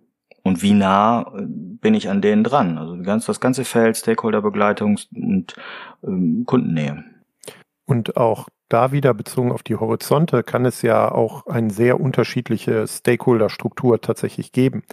Und 0.43 0.61
wie 0.61 0.73
nah 0.73 1.21
äh, 1.35 1.45
bin 1.45 1.93
ich 1.93 2.09
an 2.09 2.21
denen 2.21 2.43
dran? 2.43 2.77
Also 2.77 2.95
das 2.95 3.39
ganze 3.39 3.63
Feld 3.63 3.95
Stakeholderbegleitung 3.95 4.99
und 5.15 5.55
ähm, 6.03 6.43
Kundennähe. 6.45 7.03
Und 7.85 8.17
auch 8.17 8.47
da 8.71 8.91
wieder 8.91 9.13
bezogen 9.13 9.51
auf 9.51 9.63
die 9.63 9.75
Horizonte 9.75 10.43
kann 10.43 10.65
es 10.65 10.81
ja 10.81 11.11
auch 11.11 11.45
eine 11.47 11.71
sehr 11.71 11.99
unterschiedliche 11.99 12.87
Stakeholder-Struktur 12.87 14.01
tatsächlich 14.01 14.51
geben. 14.51 14.83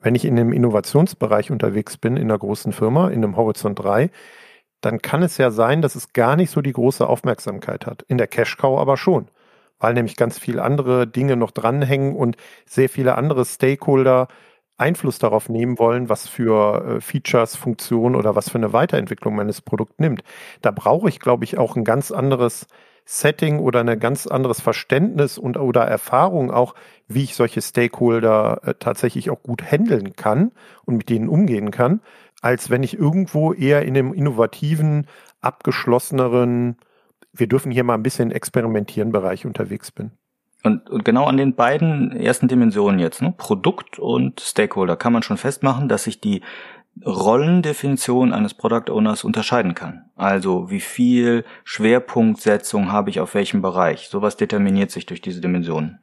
Wenn 0.00 0.14
ich 0.14 0.24
in 0.24 0.38
einem 0.38 0.52
Innovationsbereich 0.52 1.50
unterwegs 1.50 1.96
bin, 1.96 2.16
in 2.16 2.24
einer 2.24 2.38
großen 2.38 2.72
Firma, 2.72 3.08
in 3.08 3.24
einem 3.24 3.36
Horizont 3.36 3.78
3, 3.78 4.10
dann 4.80 5.00
kann 5.00 5.22
es 5.22 5.38
ja 5.38 5.50
sein, 5.50 5.80
dass 5.80 5.94
es 5.94 6.12
gar 6.12 6.36
nicht 6.36 6.50
so 6.50 6.60
die 6.60 6.72
große 6.72 7.06
Aufmerksamkeit 7.08 7.86
hat. 7.86 8.02
In 8.08 8.18
der 8.18 8.26
Cash 8.26 8.56
Cow 8.58 8.78
aber 8.78 8.96
schon, 8.96 9.28
weil 9.78 9.94
nämlich 9.94 10.16
ganz 10.16 10.38
viele 10.38 10.62
andere 10.62 11.06
Dinge 11.06 11.36
noch 11.36 11.52
dranhängen 11.52 12.16
und 12.16 12.36
sehr 12.66 12.88
viele 12.88 13.16
andere 13.16 13.44
Stakeholder 13.44 14.28
Einfluss 14.76 15.18
darauf 15.18 15.48
nehmen 15.48 15.78
wollen, 15.78 16.08
was 16.08 16.28
für 16.28 16.96
äh, 16.96 17.00
Features, 17.00 17.56
Funktionen 17.56 18.16
oder 18.16 18.34
was 18.34 18.50
für 18.50 18.58
eine 18.58 18.72
Weiterentwicklung 18.72 19.36
meines 19.36 19.62
Produkts 19.62 19.94
nimmt. 19.98 20.22
Da 20.60 20.72
brauche 20.72 21.08
ich, 21.08 21.20
glaube 21.20 21.44
ich, 21.44 21.56
auch 21.56 21.76
ein 21.76 21.84
ganz 21.84 22.10
anderes 22.10 22.66
Setting 23.12 23.58
oder 23.58 23.80
ein 23.80 24.00
ganz 24.00 24.26
anderes 24.26 24.62
Verständnis 24.62 25.36
und 25.36 25.58
oder 25.58 25.82
Erfahrung 25.82 26.50
auch, 26.50 26.74
wie 27.08 27.24
ich 27.24 27.34
solche 27.34 27.60
Stakeholder 27.60 28.60
äh, 28.64 28.74
tatsächlich 28.78 29.28
auch 29.28 29.42
gut 29.42 29.62
handeln 29.62 30.16
kann 30.16 30.52
und 30.86 30.96
mit 30.96 31.10
denen 31.10 31.28
umgehen 31.28 31.70
kann, 31.70 32.00
als 32.40 32.70
wenn 32.70 32.82
ich 32.82 32.98
irgendwo 32.98 33.52
eher 33.52 33.82
in 33.82 33.96
einem 33.96 34.14
innovativen, 34.14 35.06
abgeschlosseneren, 35.42 36.78
wir 37.34 37.48
dürfen 37.48 37.70
hier 37.70 37.84
mal 37.84 37.94
ein 37.94 38.02
bisschen 38.02 38.30
experimentieren 38.30 39.12
Bereich 39.12 39.44
unterwegs 39.44 39.90
bin. 39.90 40.12
Und, 40.64 40.88
und 40.88 41.04
genau 41.04 41.26
an 41.26 41.36
den 41.36 41.54
beiden 41.54 42.12
ersten 42.12 42.48
Dimensionen 42.48 42.98
jetzt, 42.98 43.20
ne, 43.20 43.34
Produkt 43.36 43.98
und 43.98 44.40
Stakeholder, 44.40 44.96
kann 44.96 45.12
man 45.12 45.22
schon 45.22 45.36
festmachen, 45.36 45.88
dass 45.88 46.04
sich 46.04 46.20
die 46.20 46.40
Rollendefinition 47.04 48.32
eines 48.32 48.54
Product 48.54 48.90
Owners 48.90 49.24
unterscheiden 49.24 49.74
kann. 49.74 50.10
Also 50.14 50.70
wie 50.70 50.80
viel 50.80 51.44
Schwerpunktsetzung 51.64 52.92
habe 52.92 53.10
ich 53.10 53.20
auf 53.20 53.34
welchem 53.34 53.62
Bereich. 53.62 54.08
Sowas 54.08 54.36
determiniert 54.36 54.90
sich 54.90 55.06
durch 55.06 55.20
diese 55.20 55.40
Dimensionen. 55.40 56.00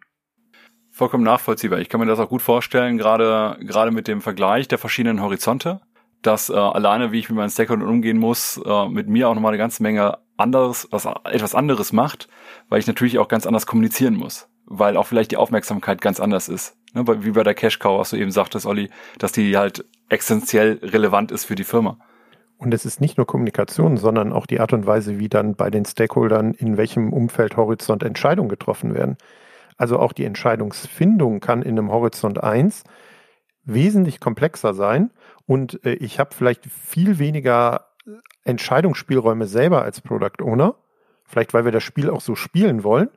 Vollkommen 0.91 1.24
nachvollziehbar. 1.24 1.79
Ich 1.79 1.88
kann 1.88 2.01
mir 2.01 2.08
das 2.08 2.19
auch 2.19 2.29
gut 2.29 2.41
vorstellen, 2.41 2.98
gerade, 2.98 3.58
gerade 3.62 3.91
mit 3.91 4.08
dem 4.08 4.22
Vergleich 4.22 4.67
der 4.67 4.77
verschiedenen 4.77 5.22
Horizonte, 5.22 5.79
dass 6.22 6.50
äh, 6.50 6.53
alleine, 6.53 7.12
wie 7.12 7.19
ich 7.19 7.29
mit 7.29 7.38
meinen 7.38 7.50
Stakeholdern 7.50 7.88
umgehen 7.88 8.17
muss, 8.17 8.60
äh, 8.65 8.89
mit 8.89 9.08
mir 9.08 9.29
auch 9.29 9.36
nochmal 9.36 9.51
eine 9.51 9.58
ganze 9.58 9.81
Menge 9.81 10.17
anderes, 10.36 10.88
was 10.91 11.05
etwas 11.25 11.55
anderes 11.55 11.93
macht, 11.93 12.27
weil 12.67 12.79
ich 12.79 12.88
natürlich 12.88 13.19
auch 13.19 13.27
ganz 13.27 13.46
anders 13.46 13.65
kommunizieren 13.65 14.15
muss, 14.15 14.50
weil 14.65 14.98
auch 14.98 15.08
vielleicht 15.08 15.31
die 15.31 15.38
Aufmerksamkeit 15.38 16.01
ganz 16.01 16.19
anders 16.19 16.50
ist. 16.50 16.75
Ne, 16.93 17.05
wie 17.24 17.31
bei 17.31 17.43
der 17.43 17.53
Cash 17.53 17.79
Cow, 17.79 18.00
was 18.00 18.10
du 18.10 18.17
eben 18.17 18.31
sagtest, 18.31 18.65
Olli, 18.65 18.89
dass 19.19 19.31
die 19.31 19.55
halt 19.55 19.86
essentiell 20.09 20.79
relevant 20.83 21.31
ist 21.31 21.45
für 21.45 21.55
die 21.55 21.63
Firma. 21.63 21.97
Und 22.57 22.73
es 22.73 22.85
ist 22.85 22.99
nicht 22.99 23.17
nur 23.17 23.25
Kommunikation, 23.25 23.95
sondern 23.97 24.33
auch 24.33 24.45
die 24.45 24.59
Art 24.59 24.73
und 24.73 24.85
Weise, 24.85 25.17
wie 25.17 25.29
dann 25.29 25.55
bei 25.55 25.69
den 25.69 25.85
Stakeholdern 25.85 26.53
in 26.53 26.75
welchem 26.75 27.13
Umfeld 27.13 27.55
Horizont 27.55 28.03
Entscheidungen 28.03 28.49
getroffen 28.49 28.93
werden. 28.93 29.17
Also 29.77 29.97
auch 29.97 30.11
die 30.11 30.25
Entscheidungsfindung 30.25 31.39
kann 31.39 31.61
in 31.61 31.79
einem 31.79 31.89
Horizont 31.89 32.43
1 32.43 32.83
wesentlich 33.63 34.19
komplexer 34.19 34.73
sein 34.73 35.11
und 35.45 35.83
äh, 35.85 35.93
ich 35.93 36.19
habe 36.19 36.35
vielleicht 36.35 36.65
viel 36.65 37.17
weniger 37.17 37.85
Entscheidungsspielräume 38.43 39.45
selber 39.45 39.83
als 39.83 40.01
Product 40.01 40.43
Owner, 40.43 40.75
vielleicht 41.25 41.53
weil 41.53 41.65
wir 41.65 41.71
das 41.71 41.83
Spiel 41.83 42.09
auch 42.09 42.21
so 42.21 42.35
spielen 42.35 42.83
wollen, 42.83 43.09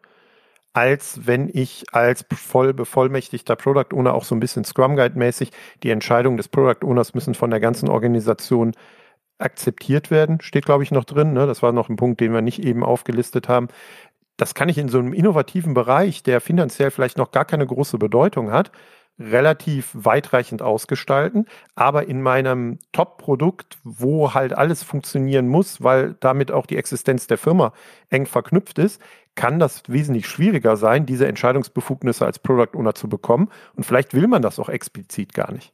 als 0.72 1.26
wenn 1.26 1.50
ich 1.52 1.84
als 1.92 2.24
voll 2.34 2.72
bevollmächtigter 2.72 3.56
Product 3.56 3.94
Owner 3.94 4.14
auch 4.14 4.24
so 4.24 4.34
ein 4.34 4.40
bisschen 4.40 4.64
Scrum 4.64 4.96
Guide 4.96 5.18
mäßig 5.18 5.50
die 5.82 5.90
Entscheidungen 5.90 6.36
des 6.36 6.48
Product 6.48 6.84
Owners 6.86 7.14
müssen 7.14 7.34
von 7.34 7.50
der 7.50 7.60
ganzen 7.60 7.88
Organisation 7.88 8.72
akzeptiert 9.38 10.10
werden, 10.10 10.40
steht 10.40 10.64
glaube 10.64 10.84
ich 10.84 10.90
noch 10.90 11.04
drin. 11.04 11.32
Ne? 11.32 11.46
Das 11.46 11.62
war 11.62 11.72
noch 11.72 11.88
ein 11.88 11.96
Punkt, 11.96 12.20
den 12.20 12.32
wir 12.32 12.42
nicht 12.42 12.64
eben 12.64 12.84
aufgelistet 12.84 13.48
haben. 13.48 13.68
Das 14.36 14.54
kann 14.54 14.68
ich 14.68 14.78
in 14.78 14.88
so 14.88 14.98
einem 14.98 15.12
innovativen 15.12 15.74
Bereich, 15.74 16.22
der 16.22 16.40
finanziell 16.40 16.90
vielleicht 16.90 17.18
noch 17.18 17.32
gar 17.32 17.44
keine 17.44 17.66
große 17.66 17.98
Bedeutung 17.98 18.50
hat, 18.50 18.72
relativ 19.18 19.90
weitreichend 19.92 20.62
ausgestalten, 20.62 21.46
aber 21.74 22.08
in 22.08 22.22
meinem 22.22 22.78
Top-Produkt, 22.92 23.78
wo 23.84 24.32
halt 24.34 24.52
alles 24.54 24.82
funktionieren 24.82 25.48
muss, 25.48 25.82
weil 25.82 26.16
damit 26.20 26.50
auch 26.50 26.66
die 26.66 26.76
Existenz 26.76 27.26
der 27.26 27.38
Firma 27.38 27.72
eng 28.08 28.26
verknüpft 28.26 28.78
ist, 28.78 29.02
kann 29.34 29.58
das 29.58 29.82
wesentlich 29.88 30.26
schwieriger 30.26 30.76
sein, 30.76 31.06
diese 31.06 31.26
Entscheidungsbefugnisse 31.26 32.26
als 32.26 32.38
Product 32.38 32.76
Owner 32.76 32.94
zu 32.94 33.08
bekommen. 33.08 33.48
Und 33.74 33.84
vielleicht 33.84 34.14
will 34.14 34.26
man 34.26 34.42
das 34.42 34.58
auch 34.58 34.68
explizit 34.68 35.32
gar 35.32 35.52
nicht. 35.52 35.72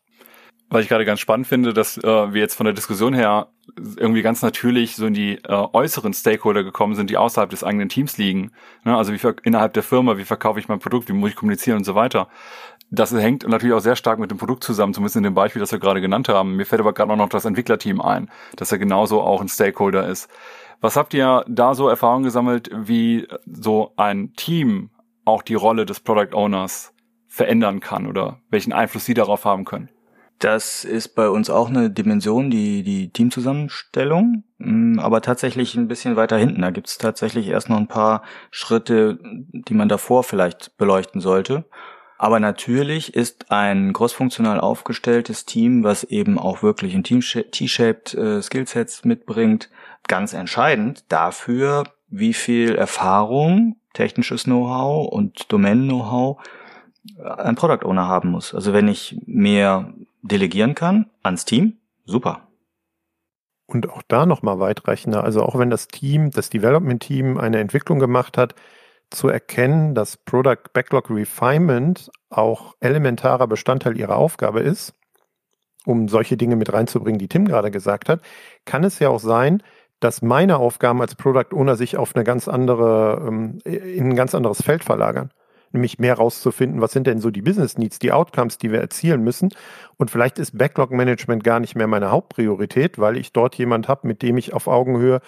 Was 0.71 0.83
ich 0.83 0.89
gerade 0.89 1.07
ganz 1.07 1.21
spannend 1.21 1.47
finde, 1.47 1.73
dass 1.73 1.97
äh, 1.97 2.03
wir 2.05 2.43
jetzt 2.43 2.55
von 2.55 2.67
der 2.67 2.75
Diskussion 2.75 3.15
her 3.15 3.49
irgendwie 3.97 4.21
ganz 4.21 4.43
natürlich 4.43 4.97
so 4.97 5.07
in 5.07 5.15
die 5.15 5.37
äh, 5.37 5.67
äußeren 5.73 6.13
Stakeholder 6.13 6.63
gekommen 6.63 6.95
sind, 6.95 7.09
die 7.09 7.17
außerhalb 7.17 7.49
des 7.49 7.65
eigenen 7.65 7.89
Teams 7.89 8.19
liegen. 8.19 8.53
Ne? 8.85 8.95
Also 8.95 9.15
wie 9.15 9.35
innerhalb 9.45 9.73
der 9.73 9.83
Firma, 9.83 10.19
wie 10.19 10.25
verkaufe 10.25 10.61
ich 10.61 10.69
mein 10.69 10.79
Produkt, 10.79 11.09
wie 11.09 11.15
muss 11.15 11.31
ich 11.31 11.37
kommunizieren 11.37 11.79
und 11.79 11.85
so 11.85 11.95
weiter. 11.95 12.29
Das 12.91 13.13
hängt 13.13 13.49
natürlich 13.49 13.75
auch 13.75 13.81
sehr 13.81 13.97
stark 13.97 14.19
mit 14.19 14.31
dem 14.31 14.37
Produkt 14.37 14.63
zusammen, 14.63 14.93
zumindest 14.93 15.17
in 15.17 15.23
dem 15.23 15.35
Beispiel, 15.35 15.61
das 15.61 15.73
wir 15.73 15.79
gerade 15.79 16.03
genannt 16.03 16.29
haben. 16.29 16.57
Mir 16.57 16.67
fällt 16.67 16.81
aber 16.81 16.93
gerade 16.93 17.13
auch 17.13 17.17
noch 17.17 17.29
das 17.31 17.47
Entwicklerteam 17.47 18.01
ein, 18.03 18.31
dass 18.57 18.71
er 18.71 18.79
genauso 18.79 19.23
auch 19.23 19.41
ein 19.41 19.49
Stakeholder 19.49 20.07
ist. 20.07 20.29
Was 20.81 20.97
habt 20.97 21.13
ihr 21.15 21.45
da 21.49 21.75
so 21.75 21.89
Erfahrungen 21.89 22.25
gesammelt, 22.25 22.71
wie 22.73 23.27
so 23.47 23.93
ein 23.97 24.35
Team 24.35 24.91
auch 25.25 25.43
die 25.43 25.55
Rolle 25.55 25.87
des 25.87 26.01
Product 26.01 26.35
Owners 26.35 26.95
verändern 27.27 27.81
kann 27.81 28.07
oder 28.07 28.41
welchen 28.51 28.73
Einfluss 28.73 29.05
sie 29.05 29.15
darauf 29.15 29.45
haben 29.45 29.65
können? 29.65 29.91
Das 30.39 30.85
ist 30.85 31.17
bei 31.17 31.29
uns 31.29 31.51
auch 31.51 31.69
eine 31.69 31.91
Dimension, 31.91 32.49
die, 32.49 32.85
die 32.85 33.11
Teamzusammenstellung, 33.11 34.45
mm, 34.59 35.01
aber 35.01 35.21
tatsächlich 35.21 35.75
ein 35.75 35.89
bisschen 35.89 36.15
weiter 36.15 36.37
hinten. 36.37 36.63
Da 36.63 36.71
gibt 36.71 36.87
es 36.87 36.97
tatsächlich 36.97 37.49
erst 37.49 37.69
noch 37.69 37.77
ein 37.77 37.89
paar 37.89 38.23
Schritte, 38.53 39.19
die 39.23 39.75
man 39.75 39.89
davor 39.89 40.23
vielleicht 40.23 40.77
beleuchten 40.79 41.21
sollte. 41.21 41.65
Aber 42.19 42.41
natürlich 42.41 43.15
ist 43.15 43.53
ein 43.53 43.93
großfunktional 43.93 44.59
aufgestelltes 44.59 45.47
Team, 45.47 45.85
was 45.85 46.03
eben 46.03 46.37
auch 46.37 46.65
wirklich 46.65 46.95
ein 46.95 47.05
T-shaped 47.05 48.15
äh, 48.15 48.43
Skillsets 48.43 49.05
mitbringt, 49.05 49.71
ganz 50.09 50.33
entscheidend 50.33 51.05
dafür, 51.09 51.85
wie 52.09 52.35
viel 52.35 52.75
Erfahrung, 52.75 53.77
technisches 53.95 54.45
Know-how 54.45 55.09
und 55.13 55.53
Domain-Know-how 55.53 56.39
ein 57.25 57.55
Product 57.55 57.87
Owner 57.87 58.09
haben 58.09 58.31
muss. 58.31 58.53
Also 58.53 58.73
wenn 58.73 58.89
ich 58.89 59.21
mehr 59.27 59.95
delegieren 60.23 60.75
kann 60.75 61.07
ans 61.23 61.45
Team, 61.45 61.77
super. 62.05 62.49
Und 63.67 63.91
auch 63.91 64.03
da 64.09 64.27
nochmal 64.27 64.59
weitreichender. 64.59 65.23
Also 65.23 65.43
auch 65.43 65.57
wenn 65.59 65.71
das 65.71 65.87
Team, 65.87 66.31
das 66.31 66.51
Development 66.51 67.01
Team 67.01 67.39
eine 67.39 67.61
Entwicklung 67.61 67.99
gemacht 67.99 68.39
hat, 68.39 68.55
zu 69.11 69.29
erkennen, 69.29 69.95
dass 69.95 70.17
Product 70.17 70.73
Backlog 70.73 71.11
Refinement 71.11 72.11
auch 72.31 72.75
elementarer 72.81 73.47
Bestandteil 73.47 73.97
ihrer 73.97 74.17
Aufgabe 74.17 74.61
ist, 74.61 74.95
um 75.87 76.09
solche 76.09 76.37
Dinge 76.37 76.57
mit 76.57 76.73
reinzubringen, 76.73 77.19
die 77.19 77.29
Tim 77.29 77.47
gerade 77.47 77.71
gesagt 77.71 78.09
hat, 78.09 78.21
kann 78.65 78.85
es 78.85 78.99
ja 78.99 79.09
auch 79.09 79.21
sein, 79.21 79.63
dass 80.01 80.23
meine 80.23 80.59
Aufgaben 80.59 81.01
als 81.01 81.15
Product 81.15 81.53
Owner 81.53 81.77
sich 81.77 81.97
auf 81.97 82.15
eine 82.15 82.25
ganz 82.25 82.49
andere, 82.49 83.25
ähm, 83.27 83.59
in 83.65 84.11
ein 84.11 84.17
ganz 84.17 84.35
anderes 84.35 84.63
Feld 84.63 84.85
verlagern. 84.85 85.31
Nämlich 85.73 85.99
mehr 85.99 86.15
rauszufinden, 86.15 86.81
was 86.81 86.93
sind 86.93 87.07
denn 87.07 87.21
so 87.21 87.31
die 87.31 87.43
Business 87.43 87.77
Needs, 87.79 87.99
die 87.99 88.13
Outcomes, 88.13 88.59
die 88.59 88.73
wir 88.73 88.81
erzielen 88.81 89.23
müssen. 89.23 89.51
Und 89.97 90.11
vielleicht 90.11 90.39
ist 90.39 90.57
Backlog 90.57 90.91
Management 90.91 91.45
gar 91.45 91.61
nicht 91.61 91.75
mehr 91.75 91.87
meine 91.87 92.11
Hauptpriorität, 92.11 92.99
weil 92.99 93.17
ich 93.17 93.33
dort 93.33 93.55
jemand 93.57 93.89
habe, 93.89 94.07
mit 94.07 94.23
dem 94.23 94.37
ich 94.37 94.55
auf 94.55 94.67
Augenhöhe 94.67 95.21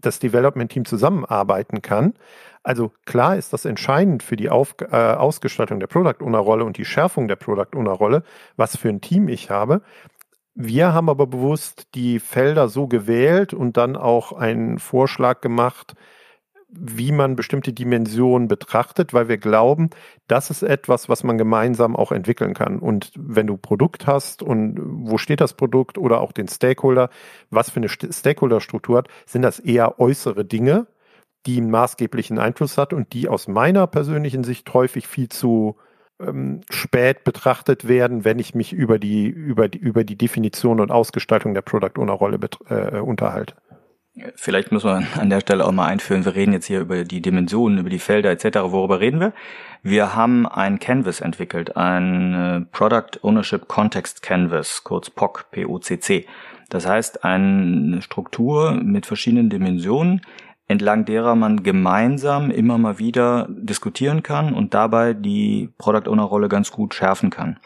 das 0.00 0.18
Development 0.18 0.70
Team 0.70 0.84
zusammenarbeiten 0.84 1.82
kann. 1.82 2.14
Also 2.64 2.92
klar 3.04 3.36
ist 3.36 3.52
das 3.52 3.66
entscheidend 3.66 4.22
für 4.22 4.36
die 4.36 4.48
Auf 4.48 4.74
äh, 4.80 4.96
Ausgestaltung 4.96 5.80
der 5.80 5.86
Product 5.86 6.24
Owner 6.24 6.38
Rolle 6.38 6.64
und 6.64 6.78
die 6.78 6.86
Schärfung 6.86 7.28
der 7.28 7.36
Product 7.36 7.76
Owner 7.76 7.92
Rolle, 7.92 8.24
was 8.56 8.76
für 8.76 8.88
ein 8.88 9.02
Team 9.02 9.28
ich 9.28 9.50
habe. 9.50 9.82
Wir 10.54 10.94
haben 10.94 11.10
aber 11.10 11.26
bewusst 11.26 11.88
die 11.94 12.20
Felder 12.20 12.68
so 12.68 12.86
gewählt 12.86 13.52
und 13.52 13.76
dann 13.76 13.96
auch 13.96 14.32
einen 14.32 14.78
Vorschlag 14.78 15.40
gemacht, 15.40 15.94
wie 16.78 17.12
man 17.12 17.36
bestimmte 17.36 17.72
Dimensionen 17.72 18.48
betrachtet, 18.48 19.14
weil 19.14 19.28
wir 19.28 19.38
glauben, 19.38 19.90
das 20.28 20.50
ist 20.50 20.62
etwas, 20.62 21.08
was 21.08 21.24
man 21.24 21.38
gemeinsam 21.38 21.96
auch 21.96 22.12
entwickeln 22.12 22.54
kann. 22.54 22.78
Und 22.78 23.12
wenn 23.16 23.46
du 23.46 23.56
Produkt 23.56 24.06
hast 24.06 24.42
und 24.42 24.78
wo 24.82 25.18
steht 25.18 25.40
das 25.40 25.54
Produkt 25.54 25.98
oder 25.98 26.20
auch 26.20 26.32
den 26.32 26.48
Stakeholder, 26.48 27.10
was 27.50 27.70
für 27.70 27.80
eine 27.80 27.88
Stakeholder-Struktur 27.88 28.98
hat, 28.98 29.08
sind 29.26 29.42
das 29.42 29.60
eher 29.60 30.00
äußere 30.00 30.44
Dinge, 30.44 30.86
die 31.46 31.58
einen 31.58 31.70
maßgeblichen 31.70 32.38
Einfluss 32.38 32.78
hat 32.78 32.92
und 32.92 33.12
die 33.12 33.28
aus 33.28 33.48
meiner 33.48 33.86
persönlichen 33.86 34.44
Sicht 34.44 34.72
häufig 34.72 35.06
viel 35.06 35.28
zu 35.28 35.76
ähm, 36.20 36.60
spät 36.70 37.24
betrachtet 37.24 37.88
werden, 37.88 38.24
wenn 38.24 38.38
ich 38.38 38.54
mich 38.54 38.72
über 38.72 38.98
die, 38.98 39.26
über 39.26 39.68
die, 39.68 39.78
über 39.78 40.04
die 40.04 40.16
Definition 40.16 40.80
und 40.80 40.90
Ausgestaltung 40.90 41.54
der 41.54 41.62
Product 41.62 41.98
Owner 41.98 42.12
Rolle 42.12 42.38
äh, 42.68 42.98
unterhalte. 42.98 43.54
Vielleicht 44.36 44.70
muss 44.70 44.84
man 44.84 45.08
an 45.18 45.28
der 45.28 45.40
Stelle 45.40 45.66
auch 45.66 45.72
mal 45.72 45.86
einführen, 45.86 46.24
wir 46.24 46.36
reden 46.36 46.52
jetzt 46.52 46.66
hier 46.66 46.80
über 46.80 47.02
die 47.02 47.20
Dimensionen, 47.20 47.78
über 47.78 47.90
die 47.90 47.98
Felder 47.98 48.30
etc. 48.30 48.58
Worüber 48.60 49.00
reden 49.00 49.18
wir? 49.18 49.32
Wir 49.82 50.14
haben 50.14 50.46
ein 50.46 50.78
Canvas 50.78 51.20
entwickelt, 51.20 51.76
ein 51.76 52.34
äh, 52.34 52.60
Product 52.70 53.18
Ownership 53.22 53.66
Context 53.66 54.22
Canvas, 54.22 54.84
kurz 54.84 55.10
POC, 55.10 55.50
P-O-C-C. 55.50 56.26
Das 56.70 56.86
heißt, 56.86 57.24
eine 57.24 58.02
Struktur 58.02 58.72
mit 58.72 59.04
verschiedenen 59.04 59.50
Dimensionen, 59.50 60.20
entlang 60.68 61.04
derer 61.04 61.34
man 61.34 61.64
gemeinsam 61.64 62.52
immer 62.52 62.78
mal 62.78 63.00
wieder 63.00 63.48
diskutieren 63.50 64.22
kann 64.22 64.54
und 64.54 64.74
dabei 64.74 65.12
die 65.12 65.70
Product 65.76 66.08
Owner 66.08 66.22
Rolle 66.22 66.48
ganz 66.48 66.70
gut 66.70 66.94
schärfen 66.94 67.30
kann 67.30 67.58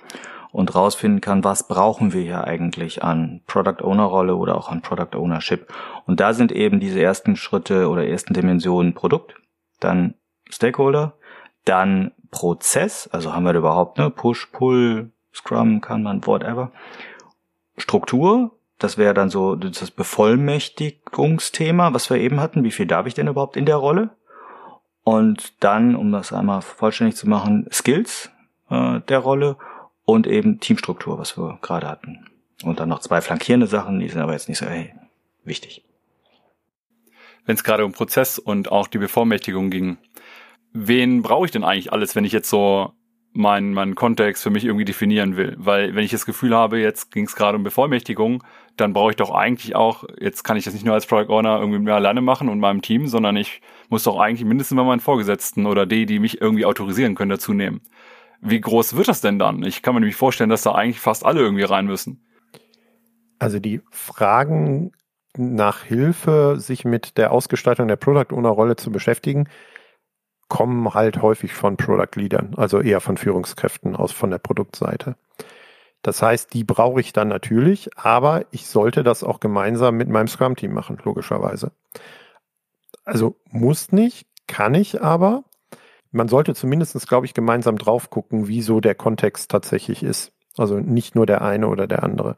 und 0.50 0.75
rausfinden 0.75 1.21
kann, 1.21 1.45
was 1.45 1.69
brauchen 1.69 2.12
wir 2.12 2.23
hier 2.23 2.45
eigentlich 2.45 3.02
an 3.02 3.43
Product 3.47 3.83
Owner 3.83 4.05
Rolle 4.05 4.37
oder 4.37 4.57
auch 4.57 4.71
an 4.71 4.83
Product 4.83 5.17
Ownership. 5.17 5.73
Und 6.07 6.21
da 6.21 6.33
sind 6.33 6.52
eben 6.52 6.81
diese 6.81 7.00
ersten 7.00 7.37
Schritte 7.37 7.88
oder 7.88 8.07
ersten 8.07 8.35
Dimensionen 8.35 8.95
Produkt, 8.95 9.35
dann 9.81 10.14
Stakeholder, 10.49 11.14
dann 11.64 12.12
Prozess, 12.31 13.09
also 13.09 13.35
haben 13.35 13.45
wir 13.45 13.52
da 13.52 13.59
überhaupt 13.59 13.99
ne 13.99 14.11
Push, 14.11 14.47
Pull, 14.52 15.11
Scrum, 15.35 15.81
kann 15.81 16.02
man 16.02 16.26
whatever. 16.26 16.73
Struktur, 17.76 18.52
das 18.78 18.99
wäre 18.99 19.14
dann 19.14 19.31
so 19.31 19.57
das 19.57 19.90
Bevollmächtigungsthema, 19.90 21.95
was 21.95 22.11
wir 22.11 22.19
eben 22.19 22.40
hatten. 22.40 22.64
Wie 22.64 22.71
viel 22.71 22.87
darf 22.87 23.07
ich 23.07 23.14
denn 23.14 23.28
überhaupt 23.28 23.57
in 23.57 23.67
der 23.67 23.76
Rolle? 23.76 24.11
Und 25.05 25.64
dann, 25.64 25.97
um 25.97 26.12
das 26.12 26.33
einmal 26.33 26.62
vollständig 26.62 27.17
zu 27.17 27.28
machen, 27.28 27.67
Skills 27.73 28.31
äh, 28.71 29.00
der 29.00 29.19
Rolle 29.19 29.57
und 30.09 30.27
eben 30.27 30.59
Teamstruktur, 30.59 31.19
was 31.19 31.37
wir 31.37 31.59
gerade 31.61 31.87
hatten. 31.87 32.31
Und 32.62 32.81
dann 32.81 32.88
noch 32.88 33.00
zwei 33.00 33.21
flankierende 33.21 33.67
Sachen, 33.67 34.00
die 34.00 34.09
sind 34.09 34.23
aber 34.23 34.33
jetzt 34.33 34.49
nicht 34.49 34.57
so 34.57 34.65
hey, 34.65 34.95
wichtig. 35.45 35.85
Wenn 37.45 37.57
es 37.57 37.62
gerade 37.62 37.85
um 37.85 37.93
Prozess 37.93 38.38
und 38.38 38.73
auch 38.73 38.87
die 38.87 38.97
Bevollmächtigung 38.97 39.69
ging, 39.69 39.99
wen 40.73 41.21
brauche 41.21 41.45
ich 41.45 41.53
denn 41.53 41.62
eigentlich 41.62 41.93
alles, 41.93 42.17
wenn 42.17 42.25
ich 42.25 42.33
jetzt 42.33 42.49
so 42.49 42.95
meinen 43.35 43.75
mein 43.75 43.97
Kontext 43.97 44.43
für 44.43 44.49
mich 44.49 44.65
irgendwie 44.65 44.87
definieren 44.87 45.37
will. 45.37 45.55
Weil 45.59 45.95
wenn 45.95 46.05
ich 46.05 46.11
das 46.11 46.25
Gefühl 46.25 46.57
habe, 46.57 46.81
jetzt 46.81 47.11
ging 47.11 47.27
es 47.27 47.37
gerade 47.37 47.59
um 47.59 47.62
Bevollmächtigung, 47.62 48.43
dann 48.79 48.95
brauche 48.95 49.11
ich 49.11 49.17
doch 49.17 49.31
eigentlich 49.31 49.77
auch, 49.77 50.05
jetzt 50.19 50.43
kann 50.43 50.57
ich 50.57 50.65
das 50.65 50.73
nicht 50.73 50.87
nur 50.87 50.95
als 50.95 51.05
Product 51.05 51.31
Owner 51.31 51.61
irgendwie 51.61 51.81
mehr 51.81 51.97
alleine 51.97 52.23
machen 52.23 52.49
und 52.49 52.61
meinem 52.61 52.81
Team, 52.81 53.09
sondern 53.09 53.37
ich 53.37 53.61
muss 53.91 54.05
doch 54.05 54.19
eigentlich 54.19 54.49
mindestens 54.49 54.77
mal 54.77 54.85
meinen 54.85 55.00
Vorgesetzten 55.00 55.67
oder 55.67 55.85
die, 55.85 56.07
die 56.07 56.19
mich 56.19 56.41
irgendwie 56.41 56.65
autorisieren 56.65 57.15
können, 57.15 57.29
dazu 57.29 57.53
nehmen. 57.53 57.83
Wie 58.40 58.61
groß 58.61 58.97
wird 58.97 59.09
das 59.09 59.21
denn 59.21 59.38
dann? 59.38 59.62
Ich 59.64 59.83
kann 59.83 59.95
mir 59.95 60.00
nämlich 60.00 60.16
vorstellen, 60.16 60.50
dass 60.50 60.62
da 60.62 60.73
eigentlich 60.73 61.00
fast 61.00 61.25
alle 61.25 61.40
irgendwie 61.40 61.64
rein 61.64 61.87
müssen. 61.87 62.25
Also 63.38 63.59
die 63.59 63.80
Fragen 63.90 64.92
nach 65.37 65.83
Hilfe, 65.83 66.57
sich 66.59 66.85
mit 66.85 67.16
der 67.18 67.33
Ausgestaltung 67.33 67.88
der 67.88 67.97
Product 67.97 68.33
Owner 68.33 68.49
Rolle 68.49 68.76
zu 68.76 68.90
beschäftigen, 68.90 69.49
kommen 70.49 70.95
halt 70.95 71.21
häufig 71.23 71.52
von 71.52 71.76
Product 71.76 72.16
Leadern, 72.16 72.54
also 72.57 72.80
eher 72.80 73.00
von 73.00 73.16
Führungskräften 73.16 73.95
aus 73.95 74.12
von 74.12 74.30
der 74.30 74.38
Produktseite. 74.38 75.16
Das 76.02 76.23
heißt, 76.23 76.54
die 76.54 76.64
brauche 76.64 77.00
ich 77.00 77.12
dann 77.12 77.28
natürlich, 77.28 77.90
aber 77.99 78.47
ich 78.50 78.66
sollte 78.66 79.02
das 79.02 79.25
auch 79.25 79.40
gemeinsam 79.40 79.97
mit 79.97 80.09
meinem 80.09 80.28
Scrum-Team 80.28 80.73
machen, 80.73 80.99
logischerweise. 81.04 81.73
Also 83.04 83.37
muss 83.50 83.92
nicht, 83.92 84.26
kann 84.47 84.75
ich 84.75 85.02
aber. 85.02 85.45
Man 86.11 86.29
sollte 86.29 86.55
zumindest, 86.55 87.09
glaube 87.09 87.27
ich, 87.27 87.35
gemeinsam 87.35 87.77
drauf 87.77 88.11
gucken, 88.11 88.49
wie 88.49 88.62
so 88.62 88.81
der 88.81 88.95
Kontext 88.95 89.50
tatsächlich 89.50 90.03
ist. 90.03 90.33
Also 90.57 90.79
nicht 90.79 91.15
nur 91.15 91.27
der 91.27 91.43
eine 91.43 91.69
oder 91.69 91.87
der 91.87 92.03
andere. 92.03 92.37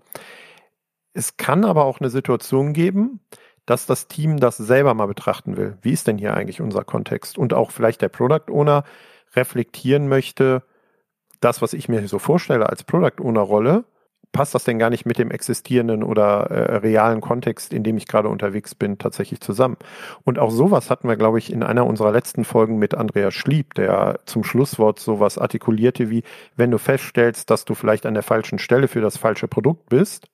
Es 1.12 1.36
kann 1.36 1.64
aber 1.64 1.84
auch 1.84 2.00
eine 2.00 2.10
Situation 2.10 2.72
geben, 2.72 3.20
dass 3.66 3.86
das 3.86 4.08
Team 4.08 4.38
das 4.38 4.56
selber 4.56 4.94
mal 4.94 5.06
betrachten 5.06 5.56
will. 5.56 5.78
Wie 5.82 5.92
ist 5.92 6.06
denn 6.06 6.18
hier 6.18 6.34
eigentlich 6.34 6.60
unser 6.60 6.84
Kontext? 6.84 7.38
Und 7.38 7.54
auch 7.54 7.70
vielleicht 7.70 8.02
der 8.02 8.08
Product 8.08 8.50
Owner 8.50 8.84
reflektieren 9.34 10.08
möchte, 10.08 10.62
das, 11.40 11.62
was 11.62 11.72
ich 11.72 11.88
mir 11.88 12.06
so 12.08 12.18
vorstelle 12.18 12.68
als 12.68 12.84
Product 12.84 13.22
Owner 13.22 13.40
Rolle, 13.40 13.84
passt 14.32 14.54
das 14.54 14.64
denn 14.64 14.78
gar 14.78 14.90
nicht 14.90 15.06
mit 15.06 15.18
dem 15.18 15.30
existierenden 15.30 16.02
oder 16.02 16.50
äh, 16.50 16.76
realen 16.76 17.20
Kontext, 17.20 17.72
in 17.72 17.82
dem 17.82 17.96
ich 17.96 18.06
gerade 18.06 18.28
unterwegs 18.28 18.74
bin, 18.74 18.98
tatsächlich 18.98 19.40
zusammen? 19.40 19.76
Und 20.24 20.38
auch 20.38 20.50
sowas 20.50 20.90
hatten 20.90 21.08
wir, 21.08 21.16
glaube 21.16 21.38
ich, 21.38 21.52
in 21.52 21.62
einer 21.62 21.86
unserer 21.86 22.12
letzten 22.12 22.44
Folgen 22.44 22.78
mit 22.78 22.94
Andreas 22.94 23.34
Schlieb, 23.34 23.74
der 23.74 24.20
zum 24.26 24.44
Schlusswort 24.44 25.00
sowas 25.00 25.38
artikulierte 25.38 26.10
wie, 26.10 26.22
wenn 26.56 26.70
du 26.70 26.78
feststellst, 26.78 27.50
dass 27.50 27.64
du 27.64 27.74
vielleicht 27.74 28.06
an 28.06 28.14
der 28.14 28.22
falschen 28.22 28.58
Stelle 28.58 28.88
für 28.88 29.00
das 29.00 29.16
falsche 29.16 29.48
Produkt 29.48 29.88
bist, 29.88 30.28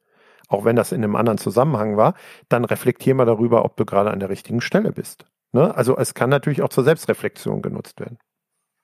auch 0.48 0.64
wenn 0.64 0.76
das 0.76 0.92
in 0.92 1.02
einem 1.02 1.16
anderen 1.16 1.38
Zusammenhang 1.38 1.96
war, 1.96 2.14
dann 2.48 2.64
reflektier 2.64 3.14
mal 3.14 3.24
darüber, 3.24 3.64
ob 3.64 3.76
du 3.76 3.84
gerade 3.84 4.10
an 4.10 4.20
der 4.20 4.28
richtigen 4.28 4.60
Stelle 4.60 4.92
bist. 4.92 5.26
Ne? 5.52 5.74
Also 5.74 5.96
es 5.96 6.14
kann 6.14 6.30
natürlich 6.30 6.62
auch 6.62 6.68
zur 6.68 6.84
Selbstreflexion 6.84 7.62
genutzt 7.62 8.00
werden. 8.00 8.18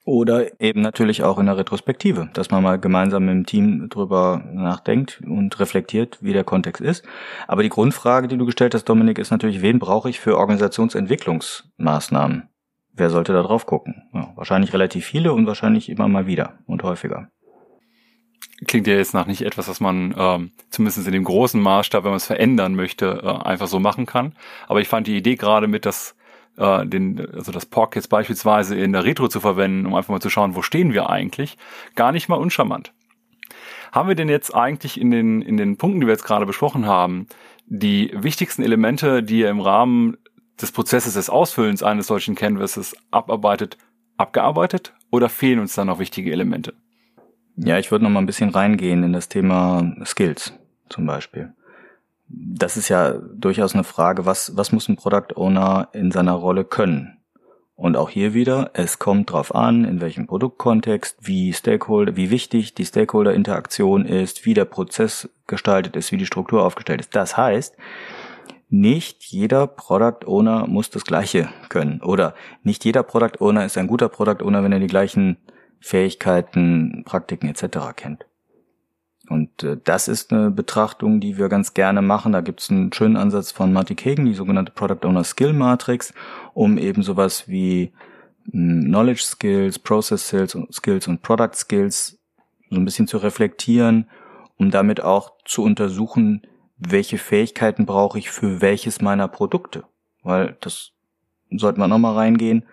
Oder 0.04 0.60
eben 0.60 0.80
natürlich 0.80 1.22
auch 1.22 1.38
in 1.38 1.46
der 1.46 1.56
Retrospektive, 1.56 2.28
dass 2.34 2.50
man 2.50 2.60
mal 2.62 2.80
gemeinsam 2.80 3.28
im 3.28 3.46
Team 3.46 3.88
drüber 3.88 4.42
nachdenkt 4.52 5.22
und 5.24 5.60
reflektiert, 5.60 6.18
wie 6.20 6.32
der 6.32 6.42
Kontext 6.42 6.80
ist. 6.80 7.04
Aber 7.46 7.62
die 7.62 7.68
Grundfrage, 7.68 8.26
die 8.26 8.36
du 8.36 8.44
gestellt 8.44 8.74
hast, 8.74 8.84
Dominik, 8.84 9.18
ist 9.18 9.30
natürlich, 9.30 9.62
wen 9.62 9.78
brauche 9.78 10.10
ich 10.10 10.18
für 10.18 10.38
Organisationsentwicklungsmaßnahmen? 10.38 12.48
Wer 12.94 13.10
sollte 13.10 13.32
da 13.32 13.42
drauf 13.42 13.64
gucken? 13.64 14.02
Ja, 14.12 14.32
wahrscheinlich 14.34 14.72
relativ 14.72 15.06
viele 15.06 15.32
und 15.32 15.46
wahrscheinlich 15.46 15.88
immer 15.88 16.08
mal 16.08 16.26
wieder 16.26 16.58
und 16.66 16.82
häufiger 16.82 17.28
klingt 18.66 18.86
ja 18.86 18.94
jetzt 18.94 19.14
nach 19.14 19.26
nicht 19.26 19.42
etwas, 19.42 19.68
was 19.68 19.80
man 19.80 20.14
ähm, 20.16 20.52
zumindest 20.70 21.06
in 21.06 21.12
dem 21.12 21.24
großen 21.24 21.60
Maßstab, 21.60 22.04
wenn 22.04 22.10
man 22.10 22.18
es 22.18 22.26
verändern 22.26 22.74
möchte, 22.74 23.20
äh, 23.22 23.44
einfach 23.44 23.66
so 23.66 23.80
machen 23.80 24.06
kann. 24.06 24.34
Aber 24.68 24.80
ich 24.80 24.88
fand 24.88 25.06
die 25.06 25.16
Idee 25.16 25.36
gerade 25.36 25.66
mit 25.66 25.86
das 25.86 26.14
äh, 26.56 26.86
den, 26.86 27.26
also 27.32 27.52
das 27.52 27.66
Pork 27.66 27.96
jetzt 27.96 28.08
beispielsweise 28.08 28.76
in 28.76 28.92
der 28.92 29.04
Retro 29.04 29.28
zu 29.28 29.40
verwenden, 29.40 29.86
um 29.86 29.94
einfach 29.94 30.10
mal 30.10 30.20
zu 30.20 30.30
schauen, 30.30 30.54
wo 30.54 30.62
stehen 30.62 30.92
wir 30.92 31.10
eigentlich, 31.10 31.56
gar 31.94 32.12
nicht 32.12 32.28
mal 32.28 32.36
uncharmant. 32.36 32.92
Haben 33.92 34.08
wir 34.08 34.14
denn 34.14 34.28
jetzt 34.28 34.54
eigentlich 34.54 35.00
in 35.00 35.10
den, 35.10 35.42
in 35.42 35.56
den 35.56 35.76
Punkten, 35.76 36.00
die 36.00 36.06
wir 36.06 36.14
jetzt 36.14 36.24
gerade 36.24 36.46
besprochen 36.46 36.86
haben, 36.86 37.26
die 37.66 38.10
wichtigsten 38.14 38.62
Elemente, 38.62 39.22
die 39.22 39.40
ihr 39.40 39.50
im 39.50 39.60
Rahmen 39.60 40.16
des 40.60 40.72
Prozesses 40.72 41.14
des 41.14 41.30
Ausfüllens 41.30 41.82
eines 41.82 42.06
solchen 42.06 42.34
Canvases 42.34 42.94
abarbeitet, 43.10 43.76
abgearbeitet 44.16 44.94
oder 45.10 45.28
fehlen 45.28 45.58
uns 45.58 45.74
da 45.74 45.84
noch 45.84 45.98
wichtige 45.98 46.32
Elemente? 46.32 46.74
Ja, 47.56 47.78
ich 47.78 47.90
würde 47.90 48.04
noch 48.04 48.10
mal 48.10 48.20
ein 48.20 48.26
bisschen 48.26 48.50
reingehen 48.50 49.02
in 49.02 49.12
das 49.12 49.28
Thema 49.28 49.94
Skills 50.04 50.54
zum 50.88 51.06
Beispiel. 51.06 51.52
Das 52.34 52.76
ist 52.76 52.88
ja 52.88 53.12
durchaus 53.12 53.74
eine 53.74 53.84
Frage, 53.84 54.24
was, 54.24 54.56
was 54.56 54.72
muss 54.72 54.88
ein 54.88 54.96
Product 54.96 55.36
Owner 55.36 55.88
in 55.92 56.10
seiner 56.10 56.32
Rolle 56.32 56.64
können? 56.64 57.18
Und 57.74 57.96
auch 57.96 58.10
hier 58.10 58.32
wieder, 58.32 58.70
es 58.74 58.98
kommt 58.98 59.32
drauf 59.32 59.54
an, 59.54 59.84
in 59.84 60.00
welchem 60.00 60.26
Produktkontext, 60.26 61.16
wie 61.20 61.52
Stakeholder, 61.52 62.16
wie 62.16 62.30
wichtig 62.30 62.74
die 62.74 62.84
Stakeholder-Interaktion 62.84 64.06
ist, 64.06 64.46
wie 64.46 64.54
der 64.54 64.66
Prozess 64.66 65.28
gestaltet 65.46 65.96
ist, 65.96 66.12
wie 66.12 66.16
die 66.16 66.26
Struktur 66.26 66.64
aufgestellt 66.64 67.00
ist. 67.00 67.16
Das 67.16 67.36
heißt, 67.36 67.76
nicht 68.68 69.24
jeder 69.24 69.66
Product 69.66 70.26
Owner 70.26 70.66
muss 70.66 70.90
das 70.90 71.04
Gleiche 71.04 71.48
können. 71.68 72.00
Oder 72.00 72.34
nicht 72.62 72.84
jeder 72.84 73.02
Product 73.02 73.40
Owner 73.40 73.64
ist 73.64 73.76
ein 73.76 73.86
guter 73.86 74.08
Product 74.08 74.42
Owner, 74.44 74.62
wenn 74.62 74.72
er 74.72 74.80
die 74.80 74.86
gleichen 74.86 75.38
Fähigkeiten, 75.80 77.02
Praktiken 77.04 77.48
etc. 77.48 77.78
kennt. 77.96 78.26
Und 79.32 79.62
äh, 79.62 79.78
das 79.82 80.08
ist 80.08 80.30
eine 80.30 80.50
Betrachtung, 80.50 81.18
die 81.18 81.38
wir 81.38 81.48
ganz 81.48 81.72
gerne 81.72 82.02
machen. 82.02 82.32
Da 82.32 82.42
gibt 82.42 82.60
es 82.60 82.70
einen 82.70 82.92
schönen 82.92 83.16
Ansatz 83.16 83.50
von 83.50 83.72
Marty 83.72 83.94
Kagan, 83.94 84.26
die 84.26 84.34
sogenannte 84.34 84.72
Product 84.72 85.06
Owner 85.06 85.24
Skill 85.24 85.54
Matrix, 85.54 86.12
um 86.52 86.76
eben 86.76 87.02
sowas 87.02 87.48
wie 87.48 87.92
mh, 88.52 88.52
hm, 88.52 88.84
Knowledge 88.84 89.22
Skills, 89.22 89.78
Process 89.78 90.28
Skills 90.28 90.54
und, 90.54 90.74
Skills 90.74 91.08
und 91.08 91.22
Product 91.22 91.54
Skills 91.54 92.18
so 92.68 92.76
ein 92.76 92.84
bisschen 92.84 93.06
zu 93.06 93.16
reflektieren, 93.16 94.06
um 94.58 94.70
damit 94.70 95.02
auch 95.02 95.32
zu 95.46 95.62
untersuchen, 95.62 96.42
welche 96.76 97.16
Fähigkeiten 97.16 97.86
brauche 97.86 98.18
ich 98.18 98.30
für 98.30 98.60
welches 98.60 99.00
meiner 99.00 99.28
Produkte. 99.28 99.84
Weil 100.22 100.58
das 100.60 100.92
sollten 101.50 101.80
wir 101.80 101.88
nochmal 101.88 102.16
reingehen. 102.16 102.64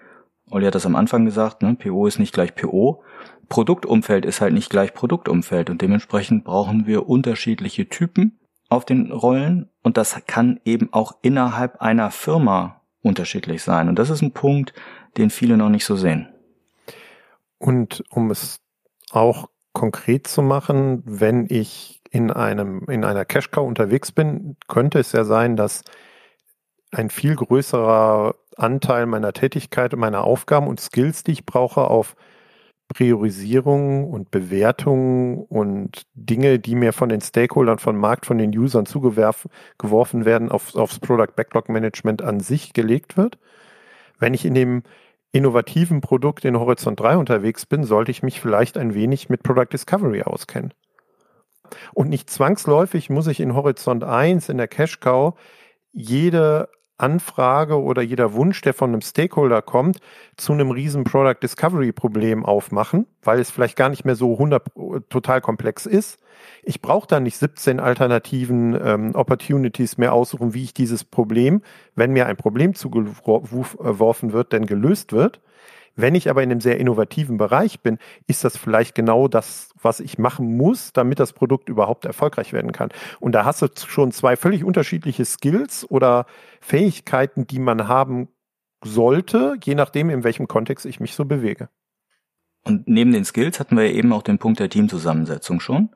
Olli 0.52 0.66
hat 0.66 0.76
das 0.76 0.86
am 0.86 0.96
Anfang 0.96 1.26
gesagt, 1.26 1.62
ne? 1.62 1.76
PO 1.76 2.08
ist 2.08 2.20
nicht 2.20 2.34
gleich 2.34 2.56
PO. 2.56 3.04
Produktumfeld 3.50 4.26
ist 4.26 4.42
halt 4.42 4.54
nicht 4.54 4.70
gleich 4.70 4.94
Produktumfeld 4.94 5.70
und 5.70 5.82
dementsprechend 5.82 6.44
brauchen 6.44 6.86
wir 6.86 7.08
unterschiedliche 7.08 7.90
Typen 7.90 8.40
auf 8.70 8.86
den 8.86 9.12
Rollen 9.12 9.70
und 9.82 9.98
das 9.98 10.16
kann 10.28 10.60
eben 10.66 10.94
auch 10.94 11.14
innerhalb 11.22 11.82
einer 11.82 12.12
Firma 12.12 12.82
unterschiedlich 13.02 13.64
sein. 13.64 13.90
Und 13.90 13.98
das 13.98 14.10
ist 14.10 14.22
ein 14.22 14.34
Punkt, 14.34 14.74
den 15.18 15.30
viele 15.30 15.58
noch 15.58 15.70
nicht 15.70 15.86
so 15.86 15.96
sehen. 15.96 16.28
Und 17.58 18.04
um 18.10 18.30
es 18.32 18.60
auch 19.12 19.50
konkret 19.74 20.28
zu 20.28 20.42
machen, 20.42 21.02
wenn 21.06 21.48
ich 21.50 22.02
in 22.12 22.32
einem, 22.32 22.86
in 22.90 23.04
einer 23.04 23.26
Cash 23.26 23.52
Cow 23.52 23.68
unterwegs 23.68 24.12
bin, 24.12 24.58
könnte 24.68 25.00
es 25.00 25.12
ja 25.12 25.24
sein, 25.24 25.56
dass 25.56 25.84
ein 26.92 27.10
viel 27.10 27.36
größerer 27.36 28.36
Anteil 28.60 29.06
meiner 29.06 29.34
Tätigkeit 29.34 29.93
und 29.93 30.00
meiner 30.00 30.24
Aufgaben 30.24 30.67
und 30.67 30.80
Skills, 30.80 31.24
die 31.24 31.32
ich 31.32 31.45
brauche, 31.45 31.82
auf 31.82 32.15
Priorisierung 32.89 34.10
und 34.10 34.32
Bewertung 34.32 35.45
und 35.45 36.08
Dinge, 36.15 36.58
die 36.58 36.74
mir 36.74 36.91
von 36.91 37.10
den 37.10 37.22
Stakeholdern, 37.22 37.78
von 37.78 37.95
Markt, 37.95 38.26
von 38.26 38.39
den 38.39 38.58
Usern 38.58 38.88
zugeworfen 38.88 40.26
werden, 40.26 40.50
auf, 40.50 40.76
aufs 40.76 41.00
Product 41.00 41.36
Backlog 41.36 41.69
Management 41.69 42.24
an 42.24 42.39
sich 42.39 42.74
gelegt 42.74 43.15
wird. 43.15 43.38
Wenn 44.17 44.34
ich 44.34 44.43
in 44.43 44.56
dem 44.56 44.84
innovativen 45.32 46.02
Produkt 46.02 46.45
in 46.45 46.60
Horizont 46.60 47.00
3 47.00 47.17
unterwegs 47.17 47.67
bin, 47.67 47.84
sollte 47.84 48.10
ich 48.10 48.24
mich 48.24 48.41
vielleicht 48.41 48.76
ein 48.76 48.95
wenig 48.95 49.30
mit 49.30 49.43
Product 49.43 49.67
Discovery 49.72 50.24
auskennen. 50.24 50.74
Und 51.93 52.10
nicht 52.10 52.32
zwangsläufig 52.32 53.12
muss 53.12 53.28
ich 53.28 53.39
in 53.39 53.54
Horizont 53.54 54.04
1 54.04 54.50
in 54.50 54.58
der 54.58 54.67
Cash 54.67 55.00
Cow 55.00 55.36
jede 55.91 56.69
Anfrage 57.00 57.82
oder 57.82 58.02
jeder 58.02 58.34
Wunsch, 58.34 58.62
der 58.62 58.74
von 58.74 58.92
einem 58.92 59.02
Stakeholder 59.02 59.62
kommt, 59.62 60.00
zu 60.38 60.54
einem 60.54 60.72
riesen 60.72 61.04
Product 61.04 61.38
Discovery 61.42 61.92
Problem 61.92 62.46
aufmachen, 62.46 63.08
weil 63.24 63.40
es 63.40 63.52
vielleicht 63.52 63.76
gar 63.76 63.90
nicht 63.90 64.06
mehr 64.06 64.16
so 64.16 64.34
100 64.34 64.64
total 65.10 65.42
komplex 65.42 65.86
ist. 65.86 66.20
Ich 66.64 66.82
brauche 66.82 67.08
da 67.08 67.20
nicht 67.20 67.38
17 67.38 67.80
alternativen 67.80 68.78
ähm, 68.82 69.16
Opportunities 69.16 69.98
mehr 69.98 70.14
aussuchen, 70.14 70.54
wie 70.54 70.64
ich 70.64 70.74
dieses 70.74 71.04
Problem, 71.04 71.62
wenn 71.96 72.12
mir 72.12 72.28
ein 72.28 72.38
Problem 72.38 72.76
zugeworfen 72.76 74.34
wird, 74.34 74.54
denn 74.54 74.66
gelöst 74.66 75.12
wird, 75.12 75.42
wenn 76.02 76.16
ich 76.16 76.30
aber 76.30 76.44
in 76.44 76.52
einem 76.52 76.62
sehr 76.62 76.80
innovativen 76.80 77.38
Bereich 77.38 77.82
bin, 77.82 77.98
ist 78.28 78.44
das 78.44 78.58
vielleicht 78.58 78.96
genau 78.96 79.28
das, 79.28 79.72
was 79.82 80.00
ich 80.00 80.18
machen 80.18 80.58
muss, 80.58 80.94
damit 80.94 81.20
das 81.20 81.34
Produkt 81.34 81.70
überhaupt 81.70 82.06
erfolgreich 82.06 82.54
werden 82.54 82.72
kann. 82.72 82.90
Und 83.20 83.34
da 83.34 83.46
hast 83.46 83.62
du 83.62 83.68
schon 83.88 84.12
zwei 84.12 84.36
völlig 84.36 84.64
unterschiedliche 84.64 85.26
Skills 85.26 85.90
oder 85.90 86.26
Fähigkeiten, 86.62 87.48
die 87.48 87.60
man 87.60 87.88
haben 87.88 88.30
sollte, 88.84 89.56
je 89.64 89.76
nachdem, 89.76 90.10
in 90.10 90.24
welchem 90.24 90.48
Kontext 90.48 90.86
ich 90.86 91.00
mich 91.00 91.14
so 91.14 91.26
bewege. 91.26 91.70
Und 92.64 92.88
neben 92.88 93.12
den 93.12 93.26
Skills 93.26 93.60
hatten 93.60 93.78
wir 93.78 93.86
eben 93.86 94.14
auch 94.14 94.24
den 94.24 94.38
Punkt 94.38 94.60
der 94.60 94.70
Teamzusammensetzung 94.70 95.60
schon. 95.60 95.90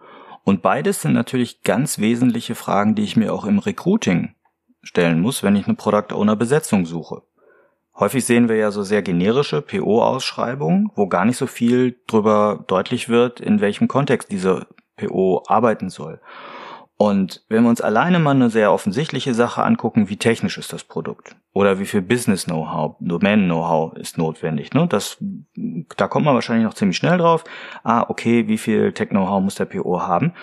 Und 0.44 0.62
beides 0.62 1.02
sind 1.02 1.14
natürlich 1.14 1.62
ganz 1.64 2.00
wesentliche 2.00 2.56
Fragen, 2.56 2.96
die 2.96 3.04
ich 3.04 3.16
mir 3.16 3.34
auch 3.34 3.46
im 3.46 3.60
Recruiting 3.60 4.36
stellen 4.82 5.22
muss, 5.22 5.44
wenn 5.44 5.56
ich 5.56 5.68
eine 5.68 5.76
Product 5.76 6.14
Owner 6.14 6.36
Besetzung 6.36 6.86
suche. 6.86 7.22
Häufig 8.00 8.26
sehen 8.26 8.50
wir 8.50 8.56
ja 8.56 8.72
so 8.72 8.84
sehr 8.84 9.02
generische 9.04 9.62
PO-Ausschreibungen, 9.62 10.90
wo 10.96 11.08
gar 11.08 11.26
nicht 11.26 11.38
so 11.38 11.46
viel 11.46 11.96
drüber 12.08 12.64
deutlich 12.68 13.08
wird, 13.08 13.40
in 13.40 13.62
welchem 13.62 13.88
Kontext 13.88 14.32
diese 14.32 14.66
PO 14.98 15.44
arbeiten 15.48 15.90
soll. 15.90 16.20
Und 16.98 17.44
wenn 17.50 17.64
wir 17.64 17.70
uns 17.70 17.82
alleine 17.82 18.20
mal 18.20 18.32
eine 18.32 18.50
sehr 18.50 18.72
offensichtliche 18.72 19.34
Sache 19.34 19.64
angucken, 19.64 20.10
wie 20.10 20.18
technisch 20.18 20.58
ist 20.58 20.74
das 20.74 20.84
Produkt 20.84 21.36
oder 21.52 21.80
wie 21.80 21.86
viel 21.86 22.02
Business-Know-how, 22.02 22.96
Domain-Know-how 23.00 23.94
ist 23.96 24.18
notwendig, 24.18 24.74
ne? 24.74 24.88
Das, 24.88 25.18
da 25.98 26.08
kommt 26.08 26.26
man 26.26 26.36
wahrscheinlich 26.36 26.66
noch 26.66 26.76
ziemlich 26.76 26.98
schnell 26.98 27.18
drauf. 27.18 27.44
Ah, 27.84 28.06
okay, 28.08 28.48
wie 28.48 28.58
viel 28.58 28.94
Tech-Know-how 28.94 29.42
muss 29.42 29.56
der 29.56 29.66
PO 29.66 30.02
haben? 30.02 30.34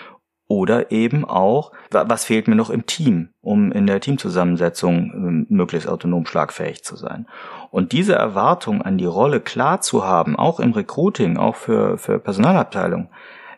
Oder 0.51 0.91
eben 0.91 1.23
auch, 1.23 1.71
was 1.91 2.25
fehlt 2.25 2.49
mir 2.49 2.55
noch 2.55 2.69
im 2.69 2.85
Team, 2.85 3.29
um 3.39 3.71
in 3.71 3.87
der 3.87 4.01
Teamzusammensetzung 4.01 5.13
ähm, 5.15 5.45
möglichst 5.47 5.87
autonom 5.87 6.25
schlagfähig 6.25 6.83
zu 6.83 6.97
sein. 6.97 7.25
Und 7.69 7.93
diese 7.93 8.15
Erwartung 8.15 8.81
an 8.81 8.97
die 8.97 9.05
Rolle 9.05 9.39
klar 9.39 9.79
zu 9.79 10.03
haben, 10.03 10.35
auch 10.35 10.59
im 10.59 10.73
Recruiting, 10.73 11.37
auch 11.37 11.55
für, 11.55 11.97
für 11.97 12.19
Personalabteilung, 12.19 13.09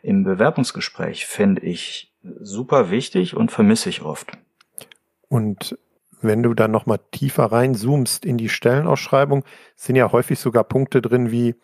im 0.04 0.24
Bewerbungsgespräch, 0.24 1.26
finde 1.26 1.64
ich 1.64 2.14
super 2.40 2.92
wichtig 2.92 3.36
und 3.36 3.52
vermisse 3.52 3.90
ich 3.90 4.04
oft. 4.04 4.32
Und 5.30 5.76
wenn 6.22 6.44
du 6.44 6.54
dann 6.54 6.70
nochmal 6.70 7.00
tiefer 7.10 7.46
reinzoomst 7.46 8.24
in 8.24 8.38
die 8.38 8.50
Stellenausschreibung, 8.50 9.44
sind 9.76 9.96
ja 9.96 10.12
häufig 10.12 10.38
sogar 10.38 10.64
Punkte 10.64 11.02
drin 11.02 11.32
wie, 11.32 11.56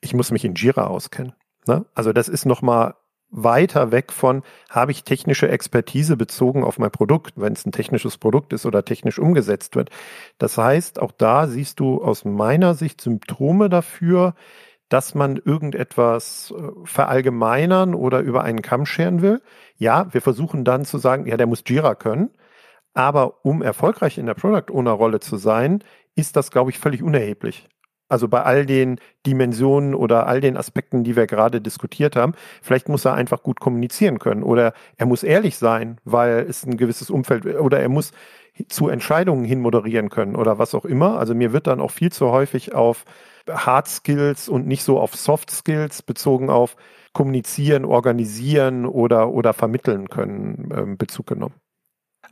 ich 0.00 0.14
muss 0.14 0.30
mich 0.30 0.46
in 0.46 0.54
Jira 0.54 0.86
auskennen. 0.86 1.34
Ne? 1.66 1.84
Also 1.94 2.14
das 2.14 2.30
ist 2.30 2.46
nochmal 2.46 2.94
weiter 3.34 3.90
weg 3.90 4.12
von, 4.12 4.42
habe 4.70 4.92
ich 4.92 5.04
technische 5.04 5.48
Expertise 5.48 6.16
bezogen 6.16 6.62
auf 6.62 6.78
mein 6.78 6.92
Produkt, 6.92 7.34
wenn 7.36 7.52
es 7.52 7.66
ein 7.66 7.72
technisches 7.72 8.16
Produkt 8.16 8.52
ist 8.52 8.64
oder 8.64 8.84
technisch 8.84 9.18
umgesetzt 9.18 9.74
wird. 9.74 9.90
Das 10.38 10.56
heißt, 10.56 11.00
auch 11.00 11.12
da 11.12 11.48
siehst 11.48 11.80
du 11.80 12.02
aus 12.02 12.24
meiner 12.24 12.74
Sicht 12.74 13.00
Symptome 13.00 13.68
dafür, 13.68 14.34
dass 14.88 15.14
man 15.14 15.36
irgendetwas 15.36 16.54
äh, 16.56 16.70
verallgemeinern 16.84 17.94
oder 17.94 18.20
über 18.20 18.44
einen 18.44 18.62
Kamm 18.62 18.86
scheren 18.86 19.22
will. 19.22 19.42
Ja, 19.76 20.12
wir 20.12 20.22
versuchen 20.22 20.64
dann 20.64 20.84
zu 20.84 20.98
sagen, 20.98 21.26
ja, 21.26 21.36
der 21.36 21.48
muss 21.48 21.64
Jira 21.66 21.96
können. 21.96 22.30
Aber 22.92 23.44
um 23.44 23.62
erfolgreich 23.62 24.18
in 24.18 24.26
der 24.26 24.34
Product 24.34 24.72
Owner 24.72 24.92
Rolle 24.92 25.18
zu 25.18 25.36
sein, 25.36 25.82
ist 26.14 26.36
das, 26.36 26.52
glaube 26.52 26.70
ich, 26.70 26.78
völlig 26.78 27.02
unerheblich. 27.02 27.68
Also 28.08 28.28
bei 28.28 28.42
all 28.42 28.66
den 28.66 29.00
Dimensionen 29.26 29.94
oder 29.94 30.26
all 30.26 30.40
den 30.40 30.56
Aspekten, 30.56 31.04
die 31.04 31.16
wir 31.16 31.26
gerade 31.26 31.60
diskutiert 31.60 32.16
haben, 32.16 32.34
vielleicht 32.62 32.88
muss 32.88 33.04
er 33.04 33.14
einfach 33.14 33.42
gut 33.42 33.60
kommunizieren 33.60 34.18
können 34.18 34.42
oder 34.42 34.74
er 34.96 35.06
muss 35.06 35.22
ehrlich 35.22 35.56
sein, 35.56 35.98
weil 36.04 36.46
es 36.48 36.64
ein 36.64 36.76
gewisses 36.76 37.10
Umfeld 37.10 37.46
oder 37.46 37.80
er 37.80 37.88
muss 37.88 38.12
zu 38.68 38.88
Entscheidungen 38.88 39.44
hin 39.44 39.60
moderieren 39.60 40.10
können 40.10 40.36
oder 40.36 40.58
was 40.58 40.74
auch 40.74 40.84
immer. 40.84 41.18
Also 41.18 41.34
mir 41.34 41.52
wird 41.52 41.66
dann 41.66 41.80
auch 41.80 41.90
viel 41.90 42.12
zu 42.12 42.30
häufig 42.30 42.74
auf 42.74 43.04
Hard 43.48 43.88
Skills 43.88 44.48
und 44.48 44.66
nicht 44.66 44.84
so 44.84 45.00
auf 45.00 45.14
Soft 45.16 45.50
Skills 45.50 46.02
bezogen 46.02 46.50
auf 46.50 46.76
kommunizieren, 47.12 47.84
organisieren 47.84 48.86
oder, 48.86 49.30
oder 49.30 49.52
vermitteln 49.52 50.08
können 50.08 50.68
ähm, 50.76 50.96
Bezug 50.98 51.26
genommen. 51.26 51.54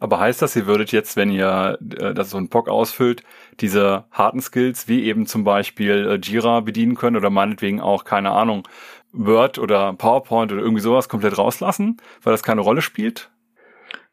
Aber 0.03 0.19
heißt 0.19 0.43
das, 0.43 0.57
ihr 0.57 0.67
würdet 0.67 0.91
jetzt, 0.91 1.17
wenn 1.17 1.31
ihr 1.31 1.79
äh, 1.97 2.13
das 2.13 2.31
so 2.31 2.37
ein 2.37 2.49
POC 2.49 2.69
ausfüllt, 2.69 3.23
diese 3.61 4.03
harten 4.11 4.41
Skills 4.41 4.89
wie 4.89 5.05
eben 5.05 5.27
zum 5.27 5.45
Beispiel 5.45 6.09
äh, 6.09 6.15
Jira 6.17 6.59
bedienen 6.59 6.97
können 6.97 7.15
oder 7.15 7.31
meinetwegen 7.31 7.81
auch, 7.81 8.03
keine 8.03 8.33
Ahnung, 8.33 8.67
Word 9.13 9.61
oder 9.61 9.93
PowerPoint 9.93 10.51
oder 10.51 10.61
irgendwie 10.61 10.83
sowas 10.83 11.09
komplett 11.09 11.39
rauslassen, 11.39 11.99
weil 12.21 12.33
das 12.33 12.43
keine 12.43 12.63
Rolle 12.63 12.83
spielt? 12.83 13.31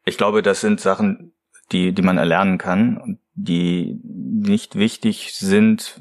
Ich 0.04 0.16
glaube, 0.16 0.42
das 0.42 0.60
sind 0.60 0.80
Sachen, 0.80 1.32
die, 1.72 1.92
die 1.92 2.02
man 2.02 2.18
erlernen 2.18 2.56
kann 2.56 2.96
und 2.96 3.18
die 3.34 3.98
nicht 4.04 4.76
wichtig 4.76 5.34
sind, 5.34 6.00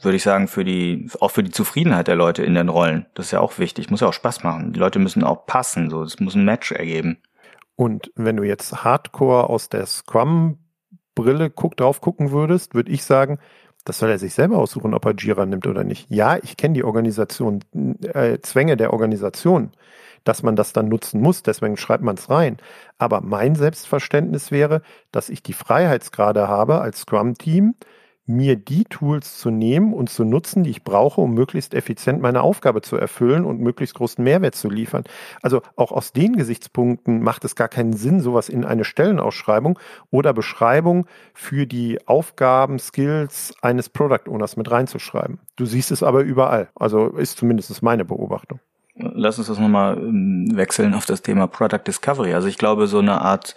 würde 0.00 0.16
ich 0.16 0.22
sagen, 0.22 0.48
für 0.48 0.64
die, 0.64 1.10
auch 1.20 1.30
für 1.30 1.42
die 1.42 1.50
Zufriedenheit 1.50 2.08
der 2.08 2.16
Leute 2.16 2.42
in 2.42 2.54
den 2.54 2.70
Rollen. 2.70 3.04
Das 3.12 3.26
ist 3.26 3.32
ja 3.32 3.40
auch 3.40 3.58
wichtig, 3.58 3.90
muss 3.90 4.00
ja 4.00 4.08
auch 4.08 4.14
Spaß 4.14 4.44
machen. 4.44 4.72
Die 4.72 4.80
Leute 4.80 4.98
müssen 4.98 5.24
auch 5.24 5.44
passen, 5.44 5.90
so, 5.90 6.02
es 6.02 6.20
muss 6.20 6.34
ein 6.34 6.46
Match 6.46 6.72
ergeben. 6.72 7.18
Und 7.76 8.10
wenn 8.16 8.36
du 8.36 8.42
jetzt 8.42 8.84
Hardcore 8.84 9.50
aus 9.50 9.68
der 9.68 9.86
Scrum-Brille 9.86 11.50
guck, 11.50 11.76
drauf 11.76 12.00
gucken 12.00 12.30
würdest, 12.32 12.74
würde 12.74 12.90
ich 12.90 13.04
sagen, 13.04 13.38
das 13.84 13.98
soll 13.98 14.10
er 14.10 14.18
sich 14.18 14.34
selber 14.34 14.58
aussuchen, 14.58 14.94
ob 14.94 15.04
er 15.04 15.14
Jira 15.14 15.46
nimmt 15.46 15.66
oder 15.66 15.84
nicht. 15.84 16.10
Ja, 16.10 16.38
ich 16.42 16.56
kenne 16.56 16.74
die 16.74 16.84
Organisation, 16.84 17.60
äh, 18.02 18.38
Zwänge 18.40 18.76
der 18.76 18.92
Organisation, 18.92 19.70
dass 20.24 20.42
man 20.42 20.56
das 20.56 20.72
dann 20.72 20.88
nutzen 20.88 21.20
muss, 21.20 21.44
deswegen 21.44 21.76
schreibt 21.76 22.02
man 22.02 22.16
es 22.16 22.28
rein. 22.28 22.56
Aber 22.98 23.20
mein 23.20 23.54
Selbstverständnis 23.54 24.50
wäre, 24.50 24.82
dass 25.12 25.28
ich 25.28 25.42
die 25.42 25.52
Freiheitsgrade 25.52 26.48
habe 26.48 26.80
als 26.80 27.00
Scrum-Team, 27.00 27.76
mir 28.26 28.56
die 28.56 28.84
Tools 28.84 29.38
zu 29.38 29.50
nehmen 29.50 29.92
und 29.94 30.10
zu 30.10 30.24
nutzen, 30.24 30.64
die 30.64 30.70
ich 30.70 30.82
brauche, 30.82 31.20
um 31.20 31.34
möglichst 31.34 31.74
effizient 31.74 32.20
meine 32.20 32.42
Aufgabe 32.42 32.82
zu 32.82 32.96
erfüllen 32.96 33.44
und 33.44 33.60
möglichst 33.60 33.94
großen 33.94 34.22
Mehrwert 34.22 34.54
zu 34.54 34.68
liefern. 34.68 35.04
Also 35.42 35.62
auch 35.76 35.92
aus 35.92 36.12
den 36.12 36.36
Gesichtspunkten 36.36 37.22
macht 37.22 37.44
es 37.44 37.54
gar 37.54 37.68
keinen 37.68 37.92
Sinn, 37.92 38.20
sowas 38.20 38.48
in 38.48 38.64
eine 38.64 38.84
Stellenausschreibung 38.84 39.78
oder 40.10 40.32
Beschreibung 40.32 41.06
für 41.34 41.66
die 41.66 42.06
Aufgaben, 42.06 42.78
Skills 42.78 43.54
eines 43.62 43.88
Product 43.88 44.28
Owners 44.28 44.56
mit 44.56 44.70
reinzuschreiben. 44.70 45.38
Du 45.54 45.64
siehst 45.64 45.90
es 45.90 46.02
aber 46.02 46.22
überall. 46.22 46.68
Also 46.74 47.08
ist 47.08 47.38
zumindest 47.38 47.82
meine 47.82 48.04
Beobachtung. 48.04 48.60
Lass 48.98 49.38
uns 49.38 49.48
das 49.48 49.58
nochmal 49.58 49.98
ähm, 49.98 50.48
wechseln 50.54 50.94
auf 50.94 51.04
das 51.04 51.22
Thema 51.22 51.46
Product 51.46 51.82
Discovery. 51.86 52.32
Also 52.32 52.48
ich 52.48 52.56
glaube, 52.56 52.86
so 52.86 52.98
eine 52.98 53.20
Art 53.20 53.54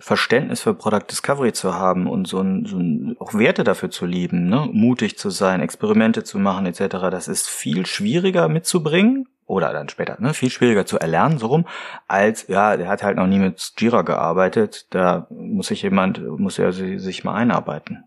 Verständnis 0.00 0.60
für 0.62 0.74
Product 0.74 1.06
Discovery 1.10 1.52
zu 1.52 1.74
haben 1.74 2.06
und 2.06 2.26
so 2.26 2.40
ein, 2.40 2.64
so 2.66 2.78
ein 2.78 3.16
auch 3.20 3.34
Werte 3.34 3.64
dafür 3.64 3.90
zu 3.90 4.06
lieben, 4.06 4.48
ne? 4.48 4.68
mutig 4.72 5.18
zu 5.18 5.30
sein, 5.30 5.60
Experimente 5.60 6.24
zu 6.24 6.38
machen 6.38 6.66
etc. 6.66 6.96
Das 7.10 7.28
ist 7.28 7.48
viel 7.48 7.86
schwieriger 7.86 8.48
mitzubringen 8.48 9.28
oder 9.50 9.72
dann 9.72 9.88
später, 9.88 10.16
ne, 10.20 10.32
viel 10.32 10.48
schwieriger 10.48 10.86
zu 10.86 10.98
erlernen, 11.00 11.38
so 11.38 11.48
rum, 11.48 11.66
als, 12.06 12.46
ja, 12.46 12.76
der 12.76 12.86
hat 12.86 13.02
halt 13.02 13.16
noch 13.16 13.26
nie 13.26 13.40
mit 13.40 13.72
Jira 13.78 14.02
gearbeitet, 14.02 14.86
da 14.90 15.26
muss 15.28 15.66
sich 15.66 15.82
jemand, 15.82 16.24
muss 16.38 16.58
er 16.58 16.72
sich 16.72 17.24
mal 17.24 17.34
einarbeiten. 17.34 18.04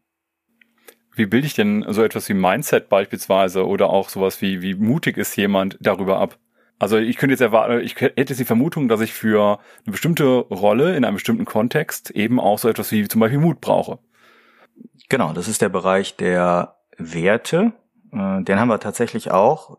Wie 1.15 1.25
bilde 1.25 1.45
ich 1.45 1.53
denn 1.53 1.85
so 1.89 2.01
etwas 2.01 2.29
wie 2.29 2.33
Mindset 2.33 2.87
beispielsweise 2.87 3.67
oder 3.67 3.89
auch 3.89 4.07
sowas 4.07 4.41
wie, 4.41 4.61
wie 4.61 4.73
mutig 4.73 5.17
ist 5.17 5.35
jemand 5.35 5.77
darüber 5.81 6.19
ab? 6.19 6.39
Also 6.79 6.97
ich 6.97 7.17
könnte 7.17 7.33
jetzt 7.33 7.41
erwarten, 7.41 7.79
ich 7.81 7.99
hätte 7.99 8.33
jetzt 8.33 8.39
die 8.39 8.45
Vermutung, 8.45 8.87
dass 8.87 9.01
ich 9.01 9.13
für 9.13 9.59
eine 9.85 9.91
bestimmte 9.91 10.25
Rolle 10.25 10.95
in 10.95 11.05
einem 11.05 11.15
bestimmten 11.15 11.45
Kontext 11.45 12.11
eben 12.11 12.39
auch 12.39 12.59
so 12.59 12.67
etwas 12.67 12.91
wie 12.91 13.07
zum 13.07 13.21
Beispiel 13.21 13.39
Mut 13.39 13.61
brauche. 13.61 13.99
Genau, 15.09 15.33
das 15.33 15.47
ist 15.47 15.61
der 15.61 15.69
Bereich 15.69 16.17
der 16.17 16.75
Werte. 16.97 17.73
Äh, 18.11 18.43
den 18.43 18.59
haben 18.59 18.67
wir 18.67 18.79
tatsächlich 18.79 19.31
auch 19.31 19.77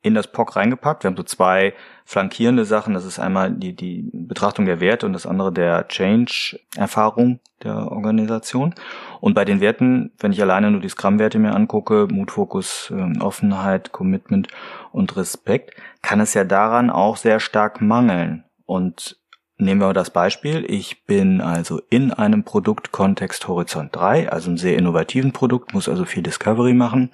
in 0.00 0.14
das 0.14 0.30
POC 0.30 0.56
reingepackt. 0.56 1.02
Wir 1.02 1.10
haben 1.10 1.16
so 1.16 1.22
zwei 1.22 1.74
flankierende 2.04 2.64
Sachen. 2.64 2.94
Das 2.94 3.04
ist 3.04 3.18
einmal 3.18 3.50
die, 3.50 3.74
die 3.74 4.10
Betrachtung 4.12 4.64
der 4.64 4.80
Werte 4.80 5.06
und 5.06 5.12
das 5.12 5.26
andere 5.26 5.52
der 5.52 5.88
Change-Erfahrung 5.88 7.40
der 7.62 7.90
Organisation. 7.90 8.74
Und 9.20 9.34
bei 9.34 9.44
den 9.44 9.60
Werten, 9.60 10.12
wenn 10.18 10.32
ich 10.32 10.40
alleine 10.40 10.70
nur 10.70 10.80
die 10.80 10.88
Scrum-Werte 10.88 11.38
mir 11.38 11.54
angucke, 11.54 12.06
Mut, 12.10 12.30
Fokus, 12.30 12.92
ähm, 12.94 13.20
Offenheit, 13.20 13.90
Commitment 13.92 14.48
und 14.92 15.16
Respekt, 15.16 15.74
kann 16.00 16.20
es 16.20 16.34
ja 16.34 16.44
daran 16.44 16.90
auch 16.90 17.16
sehr 17.16 17.40
stark 17.40 17.80
mangeln. 17.80 18.44
Und 18.64 19.18
Nehmen 19.60 19.80
wir 19.80 19.92
das 19.92 20.10
Beispiel. 20.10 20.64
Ich 20.68 21.04
bin 21.04 21.40
also 21.40 21.80
in 21.90 22.12
einem 22.12 22.44
Produktkontext 22.44 23.48
Horizont 23.48 23.96
3, 23.96 24.30
also 24.30 24.50
einem 24.50 24.56
sehr 24.56 24.76
innovativen 24.76 25.32
Produkt, 25.32 25.74
muss 25.74 25.88
also 25.88 26.04
viel 26.04 26.22
Discovery 26.22 26.74
machen. 26.74 27.10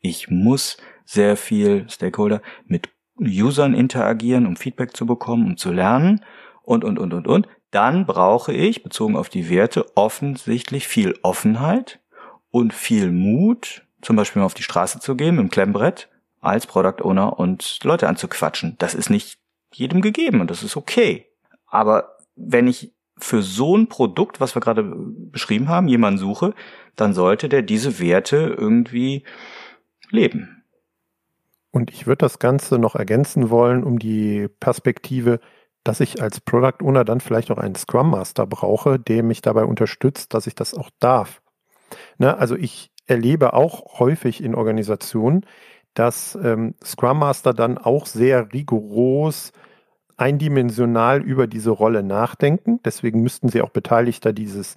Ich 0.00 0.30
muss 0.30 0.76
sehr 1.06 1.36
viel 1.36 1.88
Stakeholder 1.88 2.42
mit 2.66 2.90
Usern 3.18 3.72
interagieren, 3.72 4.46
um 4.46 4.56
Feedback 4.56 4.94
zu 4.94 5.06
bekommen, 5.06 5.46
um 5.46 5.56
zu 5.56 5.72
lernen 5.72 6.22
und, 6.62 6.84
und, 6.84 6.98
und, 6.98 7.14
und, 7.14 7.26
und. 7.26 7.48
Dann 7.70 8.06
brauche 8.06 8.52
ich, 8.52 8.82
bezogen 8.82 9.16
auf 9.16 9.28
die 9.28 9.48
Werte, 9.48 9.86
offensichtlich 9.96 10.86
viel 10.86 11.18
Offenheit 11.22 12.00
und 12.50 12.74
viel 12.74 13.10
Mut, 13.10 13.86
zum 14.02 14.16
Beispiel 14.16 14.40
mal 14.40 14.46
auf 14.46 14.54
die 14.54 14.62
Straße 14.62 15.00
zu 15.00 15.16
gehen 15.16 15.36
mit 15.36 15.44
dem 15.44 15.50
Klemmbrett 15.50 16.08
als 16.40 16.66
Product 16.66 17.02
Owner 17.02 17.38
und 17.38 17.80
Leute 17.82 18.08
anzuquatschen. 18.08 18.76
Das 18.78 18.94
ist 18.94 19.10
nicht 19.10 19.38
jedem 19.72 20.00
gegeben 20.00 20.40
und 20.40 20.50
das 20.50 20.62
ist 20.62 20.76
okay. 20.76 21.26
Aber 21.66 22.16
wenn 22.36 22.68
ich 22.68 22.92
für 23.18 23.42
so 23.42 23.76
ein 23.76 23.88
Produkt, 23.88 24.40
was 24.40 24.54
wir 24.54 24.60
gerade 24.60 24.84
beschrieben 24.84 25.68
haben, 25.68 25.88
jemanden 25.88 26.18
suche, 26.18 26.54
dann 26.94 27.14
sollte 27.14 27.48
der 27.48 27.62
diese 27.62 27.98
Werte 27.98 28.54
irgendwie 28.58 29.24
leben. 30.10 30.55
Und 31.76 31.90
ich 31.90 32.06
würde 32.06 32.20
das 32.20 32.38
Ganze 32.38 32.78
noch 32.78 32.94
ergänzen 32.94 33.50
wollen 33.50 33.84
um 33.84 33.98
die 33.98 34.48
Perspektive, 34.48 35.40
dass 35.84 36.00
ich 36.00 36.22
als 36.22 36.40
Product 36.40 36.82
Owner 36.82 37.04
dann 37.04 37.20
vielleicht 37.20 37.50
auch 37.50 37.58
einen 37.58 37.74
Scrum 37.74 38.08
Master 38.12 38.46
brauche, 38.46 38.98
der 38.98 39.22
mich 39.22 39.42
dabei 39.42 39.64
unterstützt, 39.64 40.32
dass 40.32 40.46
ich 40.46 40.54
das 40.54 40.72
auch 40.72 40.88
darf. 41.00 41.42
Ne, 42.16 42.34
also 42.38 42.56
ich 42.56 42.90
erlebe 43.04 43.52
auch 43.52 43.98
häufig 43.98 44.42
in 44.42 44.54
Organisationen, 44.54 45.44
dass 45.92 46.38
ähm, 46.42 46.76
Scrum 46.82 47.18
Master 47.18 47.52
dann 47.52 47.76
auch 47.76 48.06
sehr 48.06 48.54
rigoros 48.54 49.52
eindimensional 50.16 51.20
über 51.20 51.46
diese 51.46 51.72
Rolle 51.72 52.02
nachdenken. 52.02 52.80
Deswegen 52.86 53.20
müssten 53.20 53.50
sie 53.50 53.60
auch 53.60 53.68
Beteiligter 53.68 54.32
dieses 54.32 54.76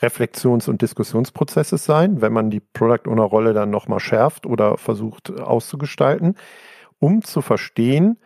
Reflexions- 0.00 0.68
und 0.68 0.82
Diskussionsprozesses 0.82 1.84
sein, 1.84 2.20
wenn 2.20 2.32
man 2.32 2.50
die 2.50 2.60
Product 2.60 3.08
Owner 3.08 3.24
Rolle 3.24 3.52
dann 3.52 3.70
nochmal 3.70 4.00
schärft 4.00 4.46
oder 4.46 4.76
versucht 4.78 5.30
auszugestalten, 5.40 6.36
um 6.98 7.22
zu 7.22 7.42
verstehen, 7.42 8.18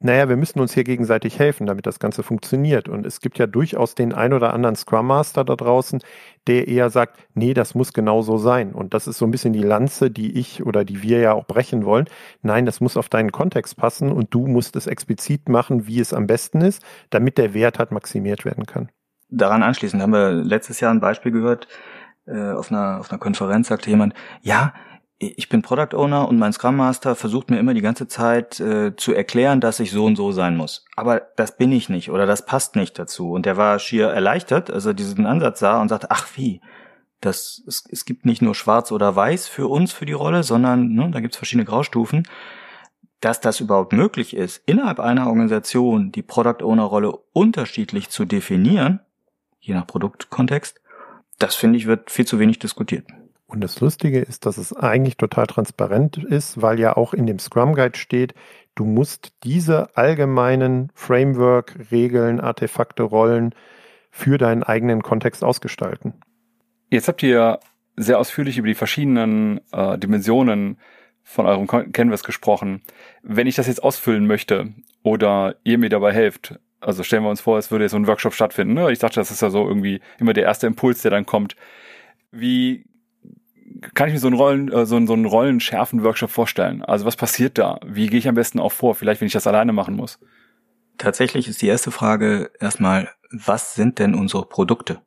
naja, 0.00 0.28
wir 0.28 0.36
müssen 0.36 0.60
uns 0.60 0.74
hier 0.74 0.84
gegenseitig 0.84 1.40
helfen, 1.40 1.66
damit 1.66 1.84
das 1.86 1.98
Ganze 1.98 2.22
funktioniert. 2.22 2.88
Und 2.88 3.04
es 3.04 3.20
gibt 3.20 3.36
ja 3.38 3.48
durchaus 3.48 3.96
den 3.96 4.12
ein 4.14 4.32
oder 4.32 4.54
anderen 4.54 4.76
Scrum 4.76 5.08
Master 5.08 5.44
da 5.44 5.56
draußen, 5.56 6.00
der 6.46 6.68
eher 6.68 6.88
sagt, 6.90 7.18
nee, 7.34 7.52
das 7.52 7.74
muss 7.74 7.92
genau 7.92 8.22
so 8.22 8.38
sein. 8.38 8.72
Und 8.74 8.94
das 8.94 9.08
ist 9.08 9.18
so 9.18 9.24
ein 9.24 9.32
bisschen 9.32 9.52
die 9.52 9.62
Lanze, 9.62 10.12
die 10.12 10.38
ich 10.38 10.64
oder 10.64 10.84
die 10.84 11.02
wir 11.02 11.18
ja 11.18 11.32
auch 11.32 11.46
brechen 11.46 11.84
wollen. 11.84 12.06
Nein, 12.42 12.64
das 12.64 12.80
muss 12.80 12.96
auf 12.96 13.08
deinen 13.08 13.32
Kontext 13.32 13.76
passen 13.76 14.12
und 14.12 14.32
du 14.32 14.46
musst 14.46 14.76
es 14.76 14.86
explizit 14.86 15.48
machen, 15.48 15.88
wie 15.88 15.98
es 15.98 16.14
am 16.14 16.28
besten 16.28 16.60
ist, 16.60 16.80
damit 17.10 17.36
der 17.36 17.52
Wert 17.52 17.80
halt 17.80 17.90
maximiert 17.90 18.44
werden 18.44 18.66
kann. 18.66 18.90
Daran 19.30 19.62
anschließend 19.62 20.02
haben 20.02 20.12
wir 20.12 20.30
letztes 20.30 20.80
Jahr 20.80 20.92
ein 20.92 21.00
Beispiel 21.00 21.32
gehört, 21.32 21.68
äh, 22.26 22.52
auf 22.52 22.70
einer, 22.70 22.98
auf 23.00 23.10
einer 23.10 23.18
Konferenz 23.18 23.68
sagte 23.68 23.90
jemand, 23.90 24.14
ja, 24.42 24.74
ich 25.20 25.48
bin 25.48 25.62
Product 25.62 25.96
Owner 25.96 26.28
und 26.28 26.38
mein 26.38 26.52
Scrum 26.52 26.76
Master 26.76 27.16
versucht 27.16 27.50
mir 27.50 27.58
immer 27.58 27.74
die 27.74 27.80
ganze 27.80 28.06
Zeit 28.06 28.60
äh, 28.60 28.94
zu 28.94 29.12
erklären, 29.12 29.60
dass 29.60 29.80
ich 29.80 29.90
so 29.90 30.04
und 30.04 30.14
so 30.14 30.30
sein 30.30 30.56
muss. 30.56 30.84
Aber 30.94 31.22
das 31.36 31.56
bin 31.56 31.72
ich 31.72 31.88
nicht 31.88 32.10
oder 32.10 32.24
das 32.24 32.46
passt 32.46 32.76
nicht 32.76 32.98
dazu. 32.98 33.32
Und 33.32 33.44
der 33.44 33.56
war 33.56 33.80
schier 33.80 34.08
erleichtert, 34.08 34.70
als 34.70 34.86
er 34.86 34.94
diesen 34.94 35.26
Ansatz 35.26 35.58
sah 35.58 35.80
und 35.80 35.88
sagte, 35.88 36.10
ach 36.10 36.28
wie, 36.36 36.60
das, 37.20 37.62
es, 37.66 37.84
es 37.90 38.04
gibt 38.04 38.26
nicht 38.26 38.42
nur 38.42 38.54
schwarz 38.54 38.92
oder 38.92 39.16
weiß 39.16 39.48
für 39.48 39.66
uns, 39.66 39.92
für 39.92 40.06
die 40.06 40.12
Rolle, 40.12 40.44
sondern 40.44 40.94
ne, 40.94 41.10
da 41.10 41.18
gibt 41.18 41.34
es 41.34 41.38
verschiedene 41.38 41.64
Graustufen. 41.64 42.28
Dass 43.20 43.40
das 43.40 43.58
überhaupt 43.58 43.92
möglich 43.92 44.36
ist, 44.36 44.62
innerhalb 44.66 45.00
einer 45.00 45.26
Organisation 45.26 46.12
die 46.12 46.22
Product 46.22 46.62
Owner 46.62 46.84
Rolle 46.84 47.10
unterschiedlich 47.32 48.10
zu 48.10 48.24
definieren, 48.24 49.00
je 49.60 49.74
nach 49.74 49.86
Produktkontext, 49.86 50.80
das 51.38 51.54
finde 51.54 51.78
ich 51.78 51.86
wird 51.86 52.10
viel 52.10 52.26
zu 52.26 52.38
wenig 52.38 52.58
diskutiert. 52.58 53.06
Und 53.46 53.62
das 53.62 53.80
Lustige 53.80 54.20
ist, 54.20 54.44
dass 54.44 54.58
es 54.58 54.74
eigentlich 54.74 55.16
total 55.16 55.46
transparent 55.46 56.18
ist, 56.18 56.60
weil 56.60 56.78
ja 56.78 56.96
auch 56.96 57.14
in 57.14 57.26
dem 57.26 57.38
Scrum 57.38 57.74
Guide 57.74 57.98
steht, 57.98 58.34
du 58.74 58.84
musst 58.84 59.32
diese 59.42 59.96
allgemeinen 59.96 60.90
Framework, 60.94 61.76
Regeln, 61.90 62.40
Artefakte, 62.40 63.02
Rollen 63.02 63.54
für 64.10 64.36
deinen 64.36 64.62
eigenen 64.62 65.02
Kontext 65.02 65.42
ausgestalten. 65.42 66.14
Jetzt 66.90 67.08
habt 67.08 67.22
ihr 67.22 67.58
sehr 67.96 68.18
ausführlich 68.18 68.58
über 68.58 68.68
die 68.68 68.74
verschiedenen 68.74 69.60
äh, 69.72 69.98
Dimensionen 69.98 70.78
von 71.22 71.46
eurem 71.46 71.66
Canvas 71.66 72.24
gesprochen. 72.24 72.82
Wenn 73.22 73.46
ich 73.46 73.56
das 73.56 73.66
jetzt 73.66 73.82
ausfüllen 73.82 74.26
möchte 74.26 74.72
oder 75.02 75.56
ihr 75.64 75.78
mir 75.78 75.90
dabei 75.90 76.12
helft, 76.12 76.58
also 76.80 77.02
stellen 77.02 77.22
wir 77.22 77.30
uns 77.30 77.40
vor, 77.40 77.58
es 77.58 77.70
würde 77.70 77.88
so 77.88 77.96
ein 77.96 78.06
Workshop 78.06 78.34
stattfinden. 78.34 78.74
Ne? 78.74 78.90
Ich 78.92 78.98
dachte, 78.98 79.16
das 79.16 79.30
ist 79.30 79.42
ja 79.42 79.50
so 79.50 79.66
irgendwie 79.66 80.00
immer 80.18 80.32
der 80.32 80.44
erste 80.44 80.66
Impuls, 80.66 81.02
der 81.02 81.10
dann 81.10 81.26
kommt. 81.26 81.56
Wie 82.30 82.84
kann 83.94 84.08
ich 84.08 84.14
mir 84.14 84.20
so 84.20 84.28
einen 84.28 84.36
Rollen, 84.36 84.72
äh, 84.72 84.86
so 84.86 84.96
einen, 84.96 85.06
so 85.06 85.12
einen 85.12 85.26
Rollenschärfen-Workshop 85.26 86.30
vorstellen? 86.30 86.82
Also 86.82 87.04
was 87.04 87.16
passiert 87.16 87.58
da? 87.58 87.80
Wie 87.84 88.06
gehe 88.06 88.18
ich 88.18 88.28
am 88.28 88.34
besten 88.34 88.60
auch 88.60 88.72
vor? 88.72 88.94
Vielleicht, 88.94 89.20
wenn 89.20 89.26
ich 89.26 89.32
das 89.32 89.46
alleine 89.46 89.72
machen 89.72 89.96
muss. 89.96 90.18
Tatsächlich 90.98 91.48
ist 91.48 91.62
die 91.62 91.68
erste 91.68 91.90
Frage 91.90 92.50
erstmal, 92.58 93.10
was 93.30 93.74
sind 93.74 93.98
denn 93.98 94.14
unsere 94.14 94.46
Produkte? 94.46 95.00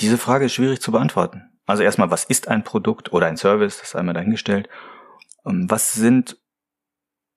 Diese 0.00 0.18
Frage 0.18 0.46
ist 0.46 0.54
schwierig 0.54 0.80
zu 0.80 0.92
beantworten. 0.92 1.50
Also 1.66 1.82
erstmal, 1.82 2.10
was 2.10 2.24
ist 2.24 2.48
ein 2.48 2.64
Produkt 2.64 3.12
oder 3.12 3.26
ein 3.26 3.36
Service? 3.36 3.78
Das 3.78 3.88
ist 3.88 3.96
einmal 3.96 4.14
dahingestellt. 4.14 4.68
Ähm, 5.46 5.70
was 5.70 5.92
sind 5.92 6.38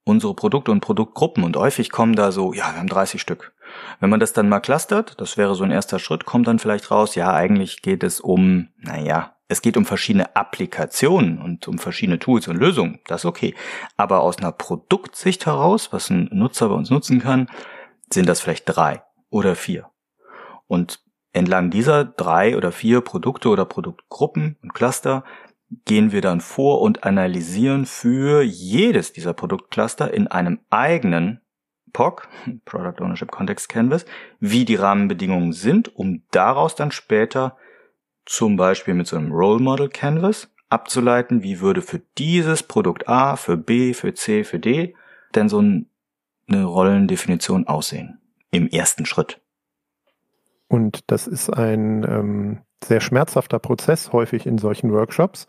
unsere 0.05 0.33
Produkte 0.33 0.71
und 0.71 0.79
Produktgruppen? 0.79 1.43
Und 1.43 1.57
häufig 1.57 1.91
kommen 1.91 2.15
da 2.15 2.31
so, 2.31 2.53
ja, 2.53 2.71
wir 2.71 2.79
haben 2.79 2.87
30 2.87 3.19
Stück. 3.19 3.53
Wenn 3.99 4.09
man 4.09 4.21
das 4.21 4.31
dann 4.31 4.47
mal 4.47 4.61
clustert, 4.61 5.19
das 5.19 5.35
wäre 5.35 5.55
so 5.55 5.65
ein 5.65 5.71
erster 5.71 5.99
Schritt, 5.99 6.25
kommt 6.25 6.47
dann 6.47 6.59
vielleicht 6.59 6.89
raus, 6.91 7.15
ja, 7.15 7.33
eigentlich 7.33 7.81
geht 7.81 8.03
es 8.03 8.21
um, 8.21 8.69
naja, 8.77 9.35
es 9.47 9.61
geht 9.61 9.77
um 9.77 9.85
verschiedene 9.85 10.35
Applikationen 10.35 11.39
und 11.39 11.67
um 11.67 11.77
verschiedene 11.77 12.17
Tools 12.17 12.47
und 12.47 12.57
Lösungen. 12.57 12.99
Das 13.05 13.21
ist 13.21 13.25
okay. 13.25 13.53
Aber 13.95 14.21
aus 14.21 14.39
einer 14.39 14.51
Produktsicht 14.51 15.45
heraus, 15.45 15.91
was 15.91 16.09
ein 16.09 16.29
Nutzer 16.31 16.69
bei 16.69 16.75
uns 16.75 16.89
nutzen 16.89 17.19
kann, 17.19 17.47
sind 18.11 18.27
das 18.27 18.41
vielleicht 18.41 18.63
drei 18.65 19.03
oder 19.29 19.55
vier. 19.55 19.89
Und 20.67 20.99
entlang 21.31 21.69
dieser 21.69 22.05
drei 22.05 22.57
oder 22.57 22.71
vier 22.71 23.01
Produkte 23.01 23.49
oder 23.49 23.65
Produktgruppen 23.65 24.57
und 24.63 24.73
Cluster 24.73 25.23
gehen 25.85 26.11
wir 26.11 26.21
dann 26.21 26.41
vor 26.41 26.81
und 26.81 27.03
analysieren 27.03 27.85
für 27.85 28.41
jedes 28.43 29.13
dieser 29.13 29.33
Produktcluster 29.33 30.13
in 30.13 30.27
einem 30.27 30.59
eigenen 30.69 31.41
POC, 31.93 32.27
Product 32.65 33.01
Ownership 33.01 33.31
Context 33.31 33.69
Canvas, 33.69 34.05
wie 34.39 34.65
die 34.65 34.75
Rahmenbedingungen 34.75 35.53
sind, 35.53 35.95
um 35.95 36.23
daraus 36.31 36.75
dann 36.75 36.91
später 36.91 37.57
zum 38.25 38.57
Beispiel 38.57 38.93
mit 38.93 39.07
so 39.07 39.17
einem 39.17 39.31
Role 39.31 39.61
Model 39.61 39.89
Canvas 39.89 40.51
abzuleiten, 40.69 41.43
wie 41.43 41.59
würde 41.61 41.81
für 41.81 42.01
dieses 42.17 42.63
Produkt 42.63 43.07
A, 43.07 43.35
für 43.35 43.55
B, 43.55 43.93
für 43.93 44.13
C, 44.13 44.43
für 44.43 44.59
D 44.59 44.95
denn 45.35 45.49
so 45.49 45.59
eine 45.59 46.63
Rollendefinition 46.63 47.67
aussehen 47.67 48.19
im 48.51 48.67
ersten 48.67 49.05
Schritt. 49.05 49.41
Und 50.67 51.03
das 51.07 51.27
ist 51.27 51.49
ein 51.49 52.03
ähm, 52.03 52.61
sehr 52.83 53.01
schmerzhafter 53.01 53.59
Prozess 53.59 54.11
häufig 54.11 54.45
in 54.45 54.57
solchen 54.57 54.91
Workshops, 54.91 55.47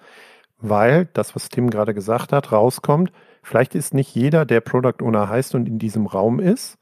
weil 0.58 1.06
das, 1.12 1.34
was 1.34 1.48
Tim 1.48 1.70
gerade 1.70 1.94
gesagt 1.94 2.32
hat, 2.32 2.52
rauskommt, 2.52 3.12
vielleicht 3.42 3.74
ist 3.74 3.94
nicht 3.94 4.14
jeder, 4.14 4.44
der 4.44 4.60
Product 4.60 5.02
Owner 5.02 5.28
heißt 5.28 5.54
und 5.54 5.68
in 5.68 5.78
diesem 5.78 6.06
Raum 6.06 6.40
ist, 6.40 6.78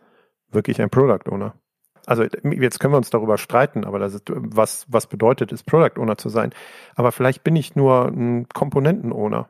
wirklich 0.50 0.80
ein 0.80 0.90
Product 0.90 1.30
Owner 1.30 1.54
also 2.06 2.22
jetzt 2.22 2.80
können 2.80 2.92
wir 2.92 2.98
uns 2.98 3.10
darüber 3.10 3.38
streiten, 3.38 3.84
aber 3.84 3.98
ist, 4.14 4.30
was, 4.34 4.86
was 4.88 5.06
bedeutet 5.06 5.52
es, 5.52 5.62
Product 5.62 5.98
Owner 5.98 6.16
zu 6.16 6.28
sein. 6.28 6.52
Aber 6.94 7.12
vielleicht 7.12 7.44
bin 7.44 7.56
ich 7.56 7.76
nur 7.76 8.06
ein 8.06 8.48
Komponenten-Owner. 8.48 9.48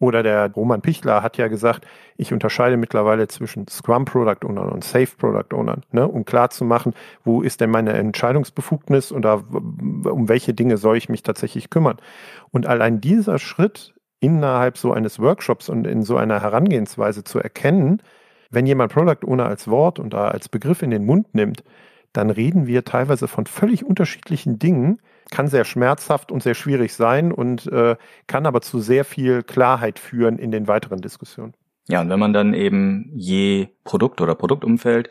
Oder 0.00 0.22
der 0.22 0.50
Roman 0.52 0.80
Pichler 0.80 1.22
hat 1.22 1.36
ja 1.36 1.48
gesagt, 1.48 1.86
ich 2.16 2.32
unterscheide 2.32 2.78
mittlerweile 2.78 3.28
zwischen 3.28 3.68
Scrum 3.68 4.06
Product 4.06 4.46
Owner 4.46 4.72
und 4.72 4.82
Safe 4.82 5.14
Product 5.16 5.54
Owner, 5.54 5.82
ne, 5.92 6.08
um 6.08 6.24
klar 6.24 6.48
zu 6.48 6.64
machen, 6.64 6.94
wo 7.22 7.42
ist 7.42 7.60
denn 7.60 7.70
meine 7.70 7.92
Entscheidungsbefugnis 7.92 9.12
und 9.12 9.26
um 9.26 10.28
welche 10.28 10.54
Dinge 10.54 10.78
soll 10.78 10.96
ich 10.96 11.10
mich 11.10 11.22
tatsächlich 11.22 11.68
kümmern. 11.68 11.98
Und 12.50 12.66
allein 12.66 13.02
dieser 13.02 13.38
Schritt 13.38 13.94
innerhalb 14.20 14.78
so 14.78 14.92
eines 14.92 15.20
Workshops 15.20 15.68
und 15.68 15.86
in 15.86 16.02
so 16.02 16.16
einer 16.16 16.40
Herangehensweise 16.40 17.22
zu 17.22 17.38
erkennen, 17.38 18.02
wenn 18.50 18.66
jemand 18.66 18.92
Product 18.92 19.26
Owner 19.26 19.46
als 19.46 19.68
Wort 19.68 19.98
und 19.98 20.14
als 20.14 20.48
Begriff 20.48 20.80
in 20.80 20.90
den 20.90 21.04
Mund 21.04 21.34
nimmt, 21.34 21.62
dann 22.12 22.30
reden 22.30 22.66
wir 22.66 22.84
teilweise 22.84 23.28
von 23.28 23.46
völlig 23.46 23.84
unterschiedlichen 23.84 24.58
Dingen, 24.58 25.00
kann 25.30 25.48
sehr 25.48 25.64
schmerzhaft 25.64 26.32
und 26.32 26.42
sehr 26.42 26.54
schwierig 26.54 26.94
sein 26.94 27.32
und 27.32 27.66
äh, 27.68 27.96
kann 28.26 28.46
aber 28.46 28.62
zu 28.62 28.80
sehr 28.80 29.04
viel 29.04 29.42
Klarheit 29.42 29.98
führen 29.98 30.38
in 30.38 30.50
den 30.50 30.66
weiteren 30.66 31.00
Diskussionen. 31.00 31.54
Ja, 31.88 32.00
und 32.00 32.08
wenn 32.08 32.18
man 32.18 32.32
dann 32.32 32.54
eben 32.54 33.10
je 33.14 33.68
Produkt 33.84 34.20
oder 34.20 34.34
Produktumfeld 34.34 35.08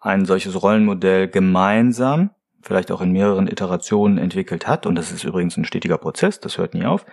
ein 0.00 0.26
solches 0.26 0.62
Rollenmodell 0.62 1.28
gemeinsam, 1.28 2.30
vielleicht 2.62 2.92
auch 2.92 3.00
in 3.00 3.12
mehreren 3.12 3.46
Iterationen 3.46 4.18
entwickelt 4.18 4.66
hat, 4.66 4.86
und 4.86 4.96
das 4.96 5.12
ist 5.12 5.24
übrigens 5.24 5.56
ein 5.56 5.64
stetiger 5.64 5.98
Prozess, 5.98 6.40
das 6.40 6.58
hört 6.58 6.74
nie 6.74 6.84
auf, 6.84 7.06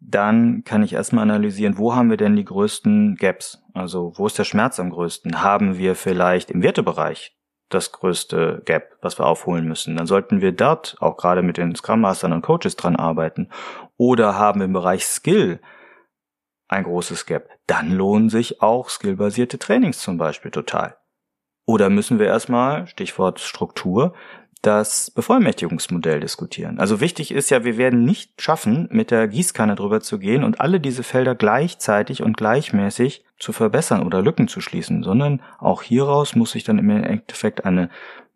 dann 0.00 0.64
kann 0.64 0.82
ich 0.82 0.94
erstmal 0.94 1.22
analysieren, 1.22 1.76
wo 1.76 1.94
haben 1.94 2.08
wir 2.08 2.16
denn 2.16 2.36
die 2.36 2.44
größten 2.44 3.16
Gaps? 3.16 3.62
Also 3.74 4.12
wo 4.16 4.26
ist 4.26 4.38
der 4.38 4.44
Schmerz 4.44 4.80
am 4.80 4.90
größten? 4.90 5.42
Haben 5.42 5.76
wir 5.76 5.94
vielleicht 5.94 6.50
im 6.50 6.62
Wertebereich 6.62 7.36
das 7.70 7.92
größte 7.92 8.62
Gap, 8.64 8.96
was 9.00 9.18
wir 9.18 9.26
aufholen 9.26 9.66
müssen? 9.66 9.96
Dann 9.96 10.06
sollten 10.06 10.40
wir 10.40 10.52
dort 10.52 10.96
auch 11.00 11.16
gerade 11.16 11.42
mit 11.42 11.56
den 11.56 11.74
Scrum 11.74 12.02
Mastern 12.02 12.32
und 12.32 12.42
Coaches 12.42 12.76
dran 12.76 12.96
arbeiten. 12.96 13.48
Oder 13.96 14.36
haben 14.36 14.60
wir 14.60 14.66
im 14.66 14.72
Bereich 14.72 15.06
Skill 15.06 15.60
ein 16.68 16.84
großes 16.84 17.26
Gap? 17.26 17.48
Dann 17.66 17.92
lohnen 17.92 18.28
sich 18.28 18.60
auch 18.60 18.88
skillbasierte 18.88 19.58
Trainings 19.58 20.00
zum 20.00 20.18
Beispiel 20.18 20.50
total. 20.50 20.96
Oder 21.66 21.88
müssen 21.88 22.18
wir 22.18 22.26
erstmal, 22.26 22.86
Stichwort 22.88 23.38
Struktur, 23.38 24.14
das 24.62 25.10
Bevollmächtigungsmodell 25.10 26.20
diskutieren. 26.20 26.78
Also 26.78 27.00
wichtig 27.00 27.32
ist 27.32 27.50
ja, 27.50 27.64
wir 27.64 27.78
werden 27.78 28.04
nicht 28.04 28.42
schaffen, 28.42 28.88
mit 28.90 29.10
der 29.10 29.26
Gießkanne 29.26 29.74
drüber 29.74 30.00
zu 30.00 30.18
gehen 30.18 30.44
und 30.44 30.60
alle 30.60 30.80
diese 30.80 31.02
Felder 31.02 31.34
gleichzeitig 31.34 32.22
und 32.22 32.36
gleichmäßig 32.36 33.24
zu 33.38 33.52
verbessern 33.52 34.02
oder 34.02 34.20
Lücken 34.20 34.48
zu 34.48 34.60
schließen, 34.60 35.02
sondern 35.02 35.40
auch 35.58 35.82
hieraus 35.82 36.36
muss 36.36 36.50
sich 36.50 36.64
dann 36.64 36.78
im 36.78 36.90
Endeffekt 36.90 37.64
eine, 37.64 37.88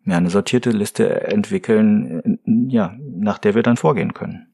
ja, 0.03 0.17
eine 0.17 0.31
sortierte 0.31 0.71
Liste 0.71 1.27
entwickeln, 1.27 2.39
ja, 2.45 2.95
nach 2.99 3.37
der 3.37 3.53
wir 3.53 3.63
dann 3.63 3.77
vorgehen 3.77 4.15
können. 4.15 4.47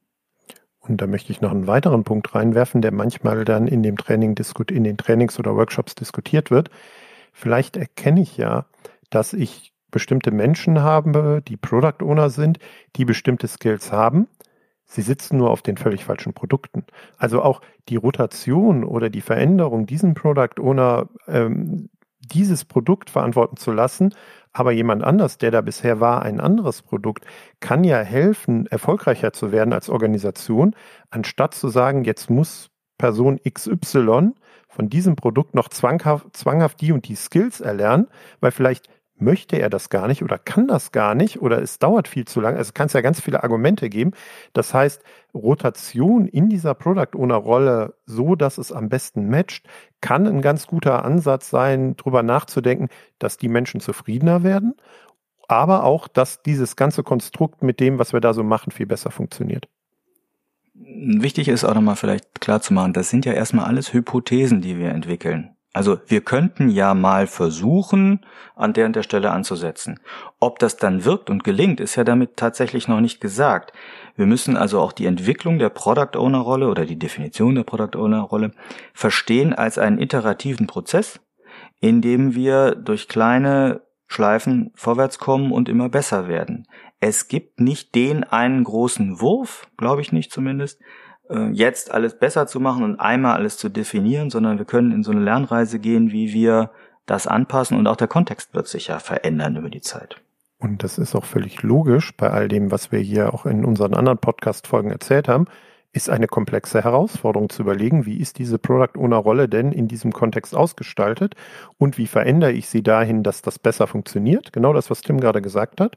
Und 0.80 1.00
da 1.00 1.06
möchte 1.06 1.32
ich 1.32 1.40
noch 1.40 1.52
einen 1.52 1.68
weiteren 1.68 2.04
Punkt 2.04 2.34
reinwerfen, 2.34 2.82
der 2.82 2.92
manchmal 2.92 3.44
dann 3.44 3.68
in 3.68 3.82
dem 3.82 3.96
Training 3.96 4.34
in 4.70 4.84
den 4.84 4.96
Trainings 4.96 5.38
oder 5.38 5.54
Workshops 5.54 5.94
diskutiert 5.94 6.50
wird. 6.50 6.70
Vielleicht 7.32 7.76
erkenne 7.76 8.20
ich 8.20 8.36
ja, 8.36 8.66
dass 9.08 9.32
ich 9.32 9.71
bestimmte 9.92 10.32
Menschen 10.32 10.82
haben, 10.82 11.44
die 11.44 11.56
Product 11.56 12.04
Owner 12.04 12.30
sind, 12.30 12.58
die 12.96 13.04
bestimmte 13.04 13.46
Skills 13.46 13.92
haben. 13.92 14.26
Sie 14.86 15.02
sitzen 15.02 15.38
nur 15.38 15.50
auf 15.50 15.62
den 15.62 15.76
völlig 15.76 16.04
falschen 16.04 16.34
Produkten. 16.34 16.84
Also 17.16 17.40
auch 17.40 17.60
die 17.88 17.96
Rotation 17.96 18.84
oder 18.84 19.08
die 19.08 19.20
Veränderung, 19.20 19.86
diesen 19.86 20.14
Product 20.14 20.60
Owner 20.60 21.08
ähm, 21.28 21.88
dieses 22.18 22.64
Produkt 22.64 23.10
verantworten 23.10 23.56
zu 23.56 23.72
lassen, 23.72 24.14
aber 24.52 24.72
jemand 24.72 25.02
anders, 25.02 25.38
der 25.38 25.50
da 25.50 25.60
bisher 25.60 26.00
war, 26.00 26.22
ein 26.22 26.40
anderes 26.40 26.82
Produkt, 26.82 27.24
kann 27.60 27.84
ja 27.84 27.98
helfen, 28.00 28.66
erfolgreicher 28.66 29.32
zu 29.32 29.50
werden 29.50 29.72
als 29.72 29.88
Organisation, 29.88 30.76
anstatt 31.10 31.54
zu 31.54 31.68
sagen, 31.68 32.04
jetzt 32.04 32.30
muss 32.30 32.70
Person 32.98 33.40
XY 33.48 34.32
von 34.68 34.88
diesem 34.88 35.16
Produkt 35.16 35.54
noch 35.54 35.68
zwanghaft, 35.68 36.36
zwanghaft 36.36 36.80
die 36.80 36.92
und 36.92 37.08
die 37.08 37.16
Skills 37.16 37.60
erlernen, 37.60 38.08
weil 38.40 38.52
vielleicht 38.52 38.88
möchte 39.22 39.58
er 39.58 39.70
das 39.70 39.88
gar 39.90 40.08
nicht 40.08 40.22
oder 40.22 40.38
kann 40.38 40.66
das 40.68 40.92
gar 40.92 41.14
nicht 41.14 41.40
oder 41.40 41.62
es 41.62 41.78
dauert 41.78 42.08
viel 42.08 42.24
zu 42.24 42.40
lange. 42.40 42.58
Also 42.58 42.72
kann 42.72 42.86
es 42.86 42.92
ja 42.92 43.00
ganz 43.00 43.20
viele 43.20 43.42
Argumente 43.42 43.88
geben. 43.88 44.12
Das 44.52 44.74
heißt, 44.74 45.02
Rotation 45.34 46.26
in 46.26 46.48
dieser 46.48 46.74
Product 46.74 47.16
Owner 47.16 47.36
Rolle, 47.36 47.94
so 48.06 48.34
dass 48.34 48.58
es 48.58 48.72
am 48.72 48.88
besten 48.88 49.28
matcht, 49.28 49.66
kann 50.00 50.26
ein 50.26 50.42
ganz 50.42 50.66
guter 50.66 51.04
Ansatz 51.04 51.50
sein, 51.50 51.96
darüber 51.96 52.22
nachzudenken, 52.22 52.88
dass 53.18 53.38
die 53.38 53.48
Menschen 53.48 53.80
zufriedener 53.80 54.42
werden, 54.42 54.74
aber 55.48 55.84
auch, 55.84 56.08
dass 56.08 56.42
dieses 56.42 56.76
ganze 56.76 57.02
Konstrukt 57.02 57.62
mit 57.62 57.80
dem, 57.80 57.98
was 57.98 58.12
wir 58.12 58.20
da 58.20 58.34
so 58.34 58.42
machen, 58.42 58.70
viel 58.70 58.86
besser 58.86 59.10
funktioniert. 59.10 59.68
Wichtig 60.74 61.48
ist 61.48 61.64
auch 61.64 61.74
nochmal 61.74 61.96
vielleicht 61.96 62.40
klar 62.40 62.60
zu 62.60 62.74
machen, 62.74 62.92
das 62.92 63.10
sind 63.10 63.24
ja 63.24 63.32
erstmal 63.32 63.66
alles 63.66 63.92
Hypothesen, 63.92 64.60
die 64.60 64.78
wir 64.78 64.90
entwickeln. 64.90 65.54
Also 65.72 65.98
wir 66.06 66.20
könnten 66.20 66.68
ja 66.68 66.92
mal 66.92 67.26
versuchen, 67.26 68.20
an 68.54 68.74
der 68.74 68.86
und 68.86 68.94
der 68.94 69.02
Stelle 69.02 69.30
anzusetzen. 69.30 70.00
Ob 70.38 70.58
das 70.58 70.76
dann 70.76 71.04
wirkt 71.04 71.30
und 71.30 71.44
gelingt, 71.44 71.80
ist 71.80 71.96
ja 71.96 72.04
damit 72.04 72.36
tatsächlich 72.36 72.88
noch 72.88 73.00
nicht 73.00 73.20
gesagt. 73.20 73.72
Wir 74.14 74.26
müssen 74.26 74.56
also 74.56 74.80
auch 74.80 74.92
die 74.92 75.06
Entwicklung 75.06 75.58
der 75.58 75.70
Product 75.70 76.16
Owner 76.16 76.40
Rolle 76.40 76.68
oder 76.68 76.84
die 76.84 76.98
Definition 76.98 77.54
der 77.54 77.64
Product 77.64 77.96
Owner 77.98 78.20
Rolle 78.20 78.52
verstehen 78.92 79.54
als 79.54 79.78
einen 79.78 79.98
iterativen 79.98 80.66
Prozess, 80.66 81.20
in 81.80 82.02
dem 82.02 82.34
wir 82.34 82.74
durch 82.74 83.08
kleine 83.08 83.80
Schleifen 84.06 84.72
vorwärts 84.74 85.18
kommen 85.18 85.52
und 85.52 85.70
immer 85.70 85.88
besser 85.88 86.28
werden. 86.28 86.66
Es 87.00 87.28
gibt 87.28 87.60
nicht 87.60 87.94
den 87.94 88.24
einen 88.24 88.62
großen 88.62 89.20
Wurf, 89.20 89.66
glaube 89.78 90.02
ich 90.02 90.12
nicht 90.12 90.30
zumindest, 90.30 90.80
äh, 91.28 91.50
jetzt 91.52 91.90
alles 91.90 92.18
besser 92.18 92.46
zu 92.46 92.60
machen 92.60 92.84
und 92.84 93.00
einmal 93.00 93.36
alles 93.36 93.56
zu 93.56 93.68
definieren, 93.68 94.30
sondern 94.30 94.58
wir 94.58 94.64
können 94.64 94.92
in 94.92 95.02
so 95.02 95.10
eine 95.10 95.20
Lernreise 95.20 95.78
gehen, 95.78 96.12
wie 96.12 96.32
wir 96.32 96.70
das 97.06 97.26
anpassen 97.26 97.76
und 97.76 97.86
auch 97.86 97.96
der 97.96 98.08
Kontext 98.08 98.54
wird 98.54 98.68
sich 98.68 98.88
ja 98.88 98.98
verändern 98.98 99.56
über 99.56 99.70
die 99.70 99.80
Zeit. 99.80 100.20
Und 100.58 100.84
das 100.84 100.98
ist 100.98 101.16
auch 101.16 101.24
völlig 101.24 101.62
logisch 101.62 102.16
bei 102.16 102.30
all 102.30 102.46
dem, 102.46 102.70
was 102.70 102.92
wir 102.92 103.00
hier 103.00 103.34
auch 103.34 103.46
in 103.46 103.64
unseren 103.64 103.94
anderen 103.94 104.18
Podcast-Folgen 104.18 104.92
erzählt 104.92 105.26
haben, 105.26 105.46
ist 105.92 106.08
eine 106.08 106.26
komplexe 106.26 106.82
Herausforderung 106.82 107.50
zu 107.50 107.62
überlegen, 107.62 108.06
wie 108.06 108.16
ist 108.16 108.38
diese 108.38 108.58
Product 108.58 108.98
Owner 108.98 109.16
Rolle 109.16 109.48
denn 109.48 109.72
in 109.72 109.88
diesem 109.88 110.12
Kontext 110.12 110.54
ausgestaltet 110.54 111.34
und 111.78 111.98
wie 111.98 112.06
verändere 112.06 112.52
ich 112.52 112.68
sie 112.68 112.82
dahin, 112.82 113.22
dass 113.22 113.42
das 113.42 113.58
besser 113.58 113.86
funktioniert? 113.86 114.52
Genau 114.52 114.72
das, 114.72 114.90
was 114.90 115.02
Tim 115.02 115.20
gerade 115.20 115.42
gesagt 115.42 115.80
hat. 115.80 115.96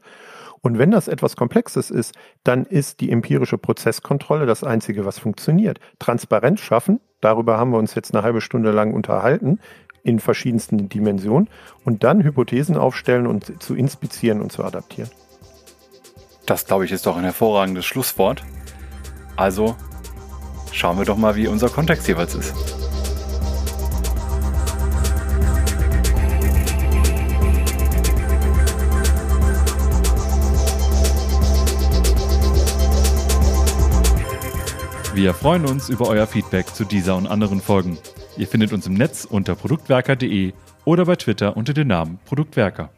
Und 0.60 0.78
wenn 0.78 0.90
das 0.90 1.08
etwas 1.08 1.36
Komplexes 1.36 1.90
ist, 1.90 2.14
dann 2.44 2.64
ist 2.64 3.00
die 3.00 3.10
empirische 3.10 3.56
Prozesskontrolle 3.56 4.46
das 4.46 4.64
Einzige, 4.64 5.04
was 5.04 5.18
funktioniert. 5.18 5.78
Transparenz 5.98 6.60
schaffen, 6.60 7.00
darüber 7.20 7.56
haben 7.56 7.70
wir 7.70 7.78
uns 7.78 7.94
jetzt 7.94 8.14
eine 8.14 8.22
halbe 8.22 8.40
Stunde 8.40 8.72
lang 8.72 8.92
unterhalten, 8.92 9.60
in 10.02 10.20
verschiedensten 10.20 10.88
Dimensionen, 10.88 11.48
und 11.84 12.04
dann 12.04 12.22
Hypothesen 12.22 12.76
aufstellen 12.76 13.26
und 13.26 13.62
zu 13.62 13.74
inspizieren 13.74 14.40
und 14.40 14.52
zu 14.52 14.64
adaptieren. 14.64 15.10
Das, 16.46 16.66
glaube 16.66 16.84
ich, 16.84 16.92
ist 16.92 17.06
doch 17.06 17.16
ein 17.16 17.24
hervorragendes 17.24 17.84
Schlusswort. 17.84 18.44
Also 19.36 19.76
schauen 20.72 20.98
wir 20.98 21.04
doch 21.04 21.16
mal, 21.16 21.36
wie 21.36 21.46
unser 21.46 21.68
Kontext 21.68 22.08
jeweils 22.08 22.34
ist. 22.34 22.54
Wir 35.14 35.32
freuen 35.32 35.64
uns 35.64 35.88
über 35.88 36.08
euer 36.08 36.26
Feedback 36.26 36.74
zu 36.74 36.84
dieser 36.84 37.16
und 37.16 37.26
anderen 37.26 37.62
Folgen. 37.62 37.96
Ihr 38.36 38.46
findet 38.46 38.74
uns 38.74 38.86
im 38.86 38.92
Netz 38.92 39.24
unter 39.24 39.54
produktwerker.de 39.54 40.52
oder 40.84 41.06
bei 41.06 41.16
Twitter 41.16 41.56
unter 41.56 41.72
dem 41.72 41.88
Namen 41.88 42.18
Produktwerker. 42.26 42.90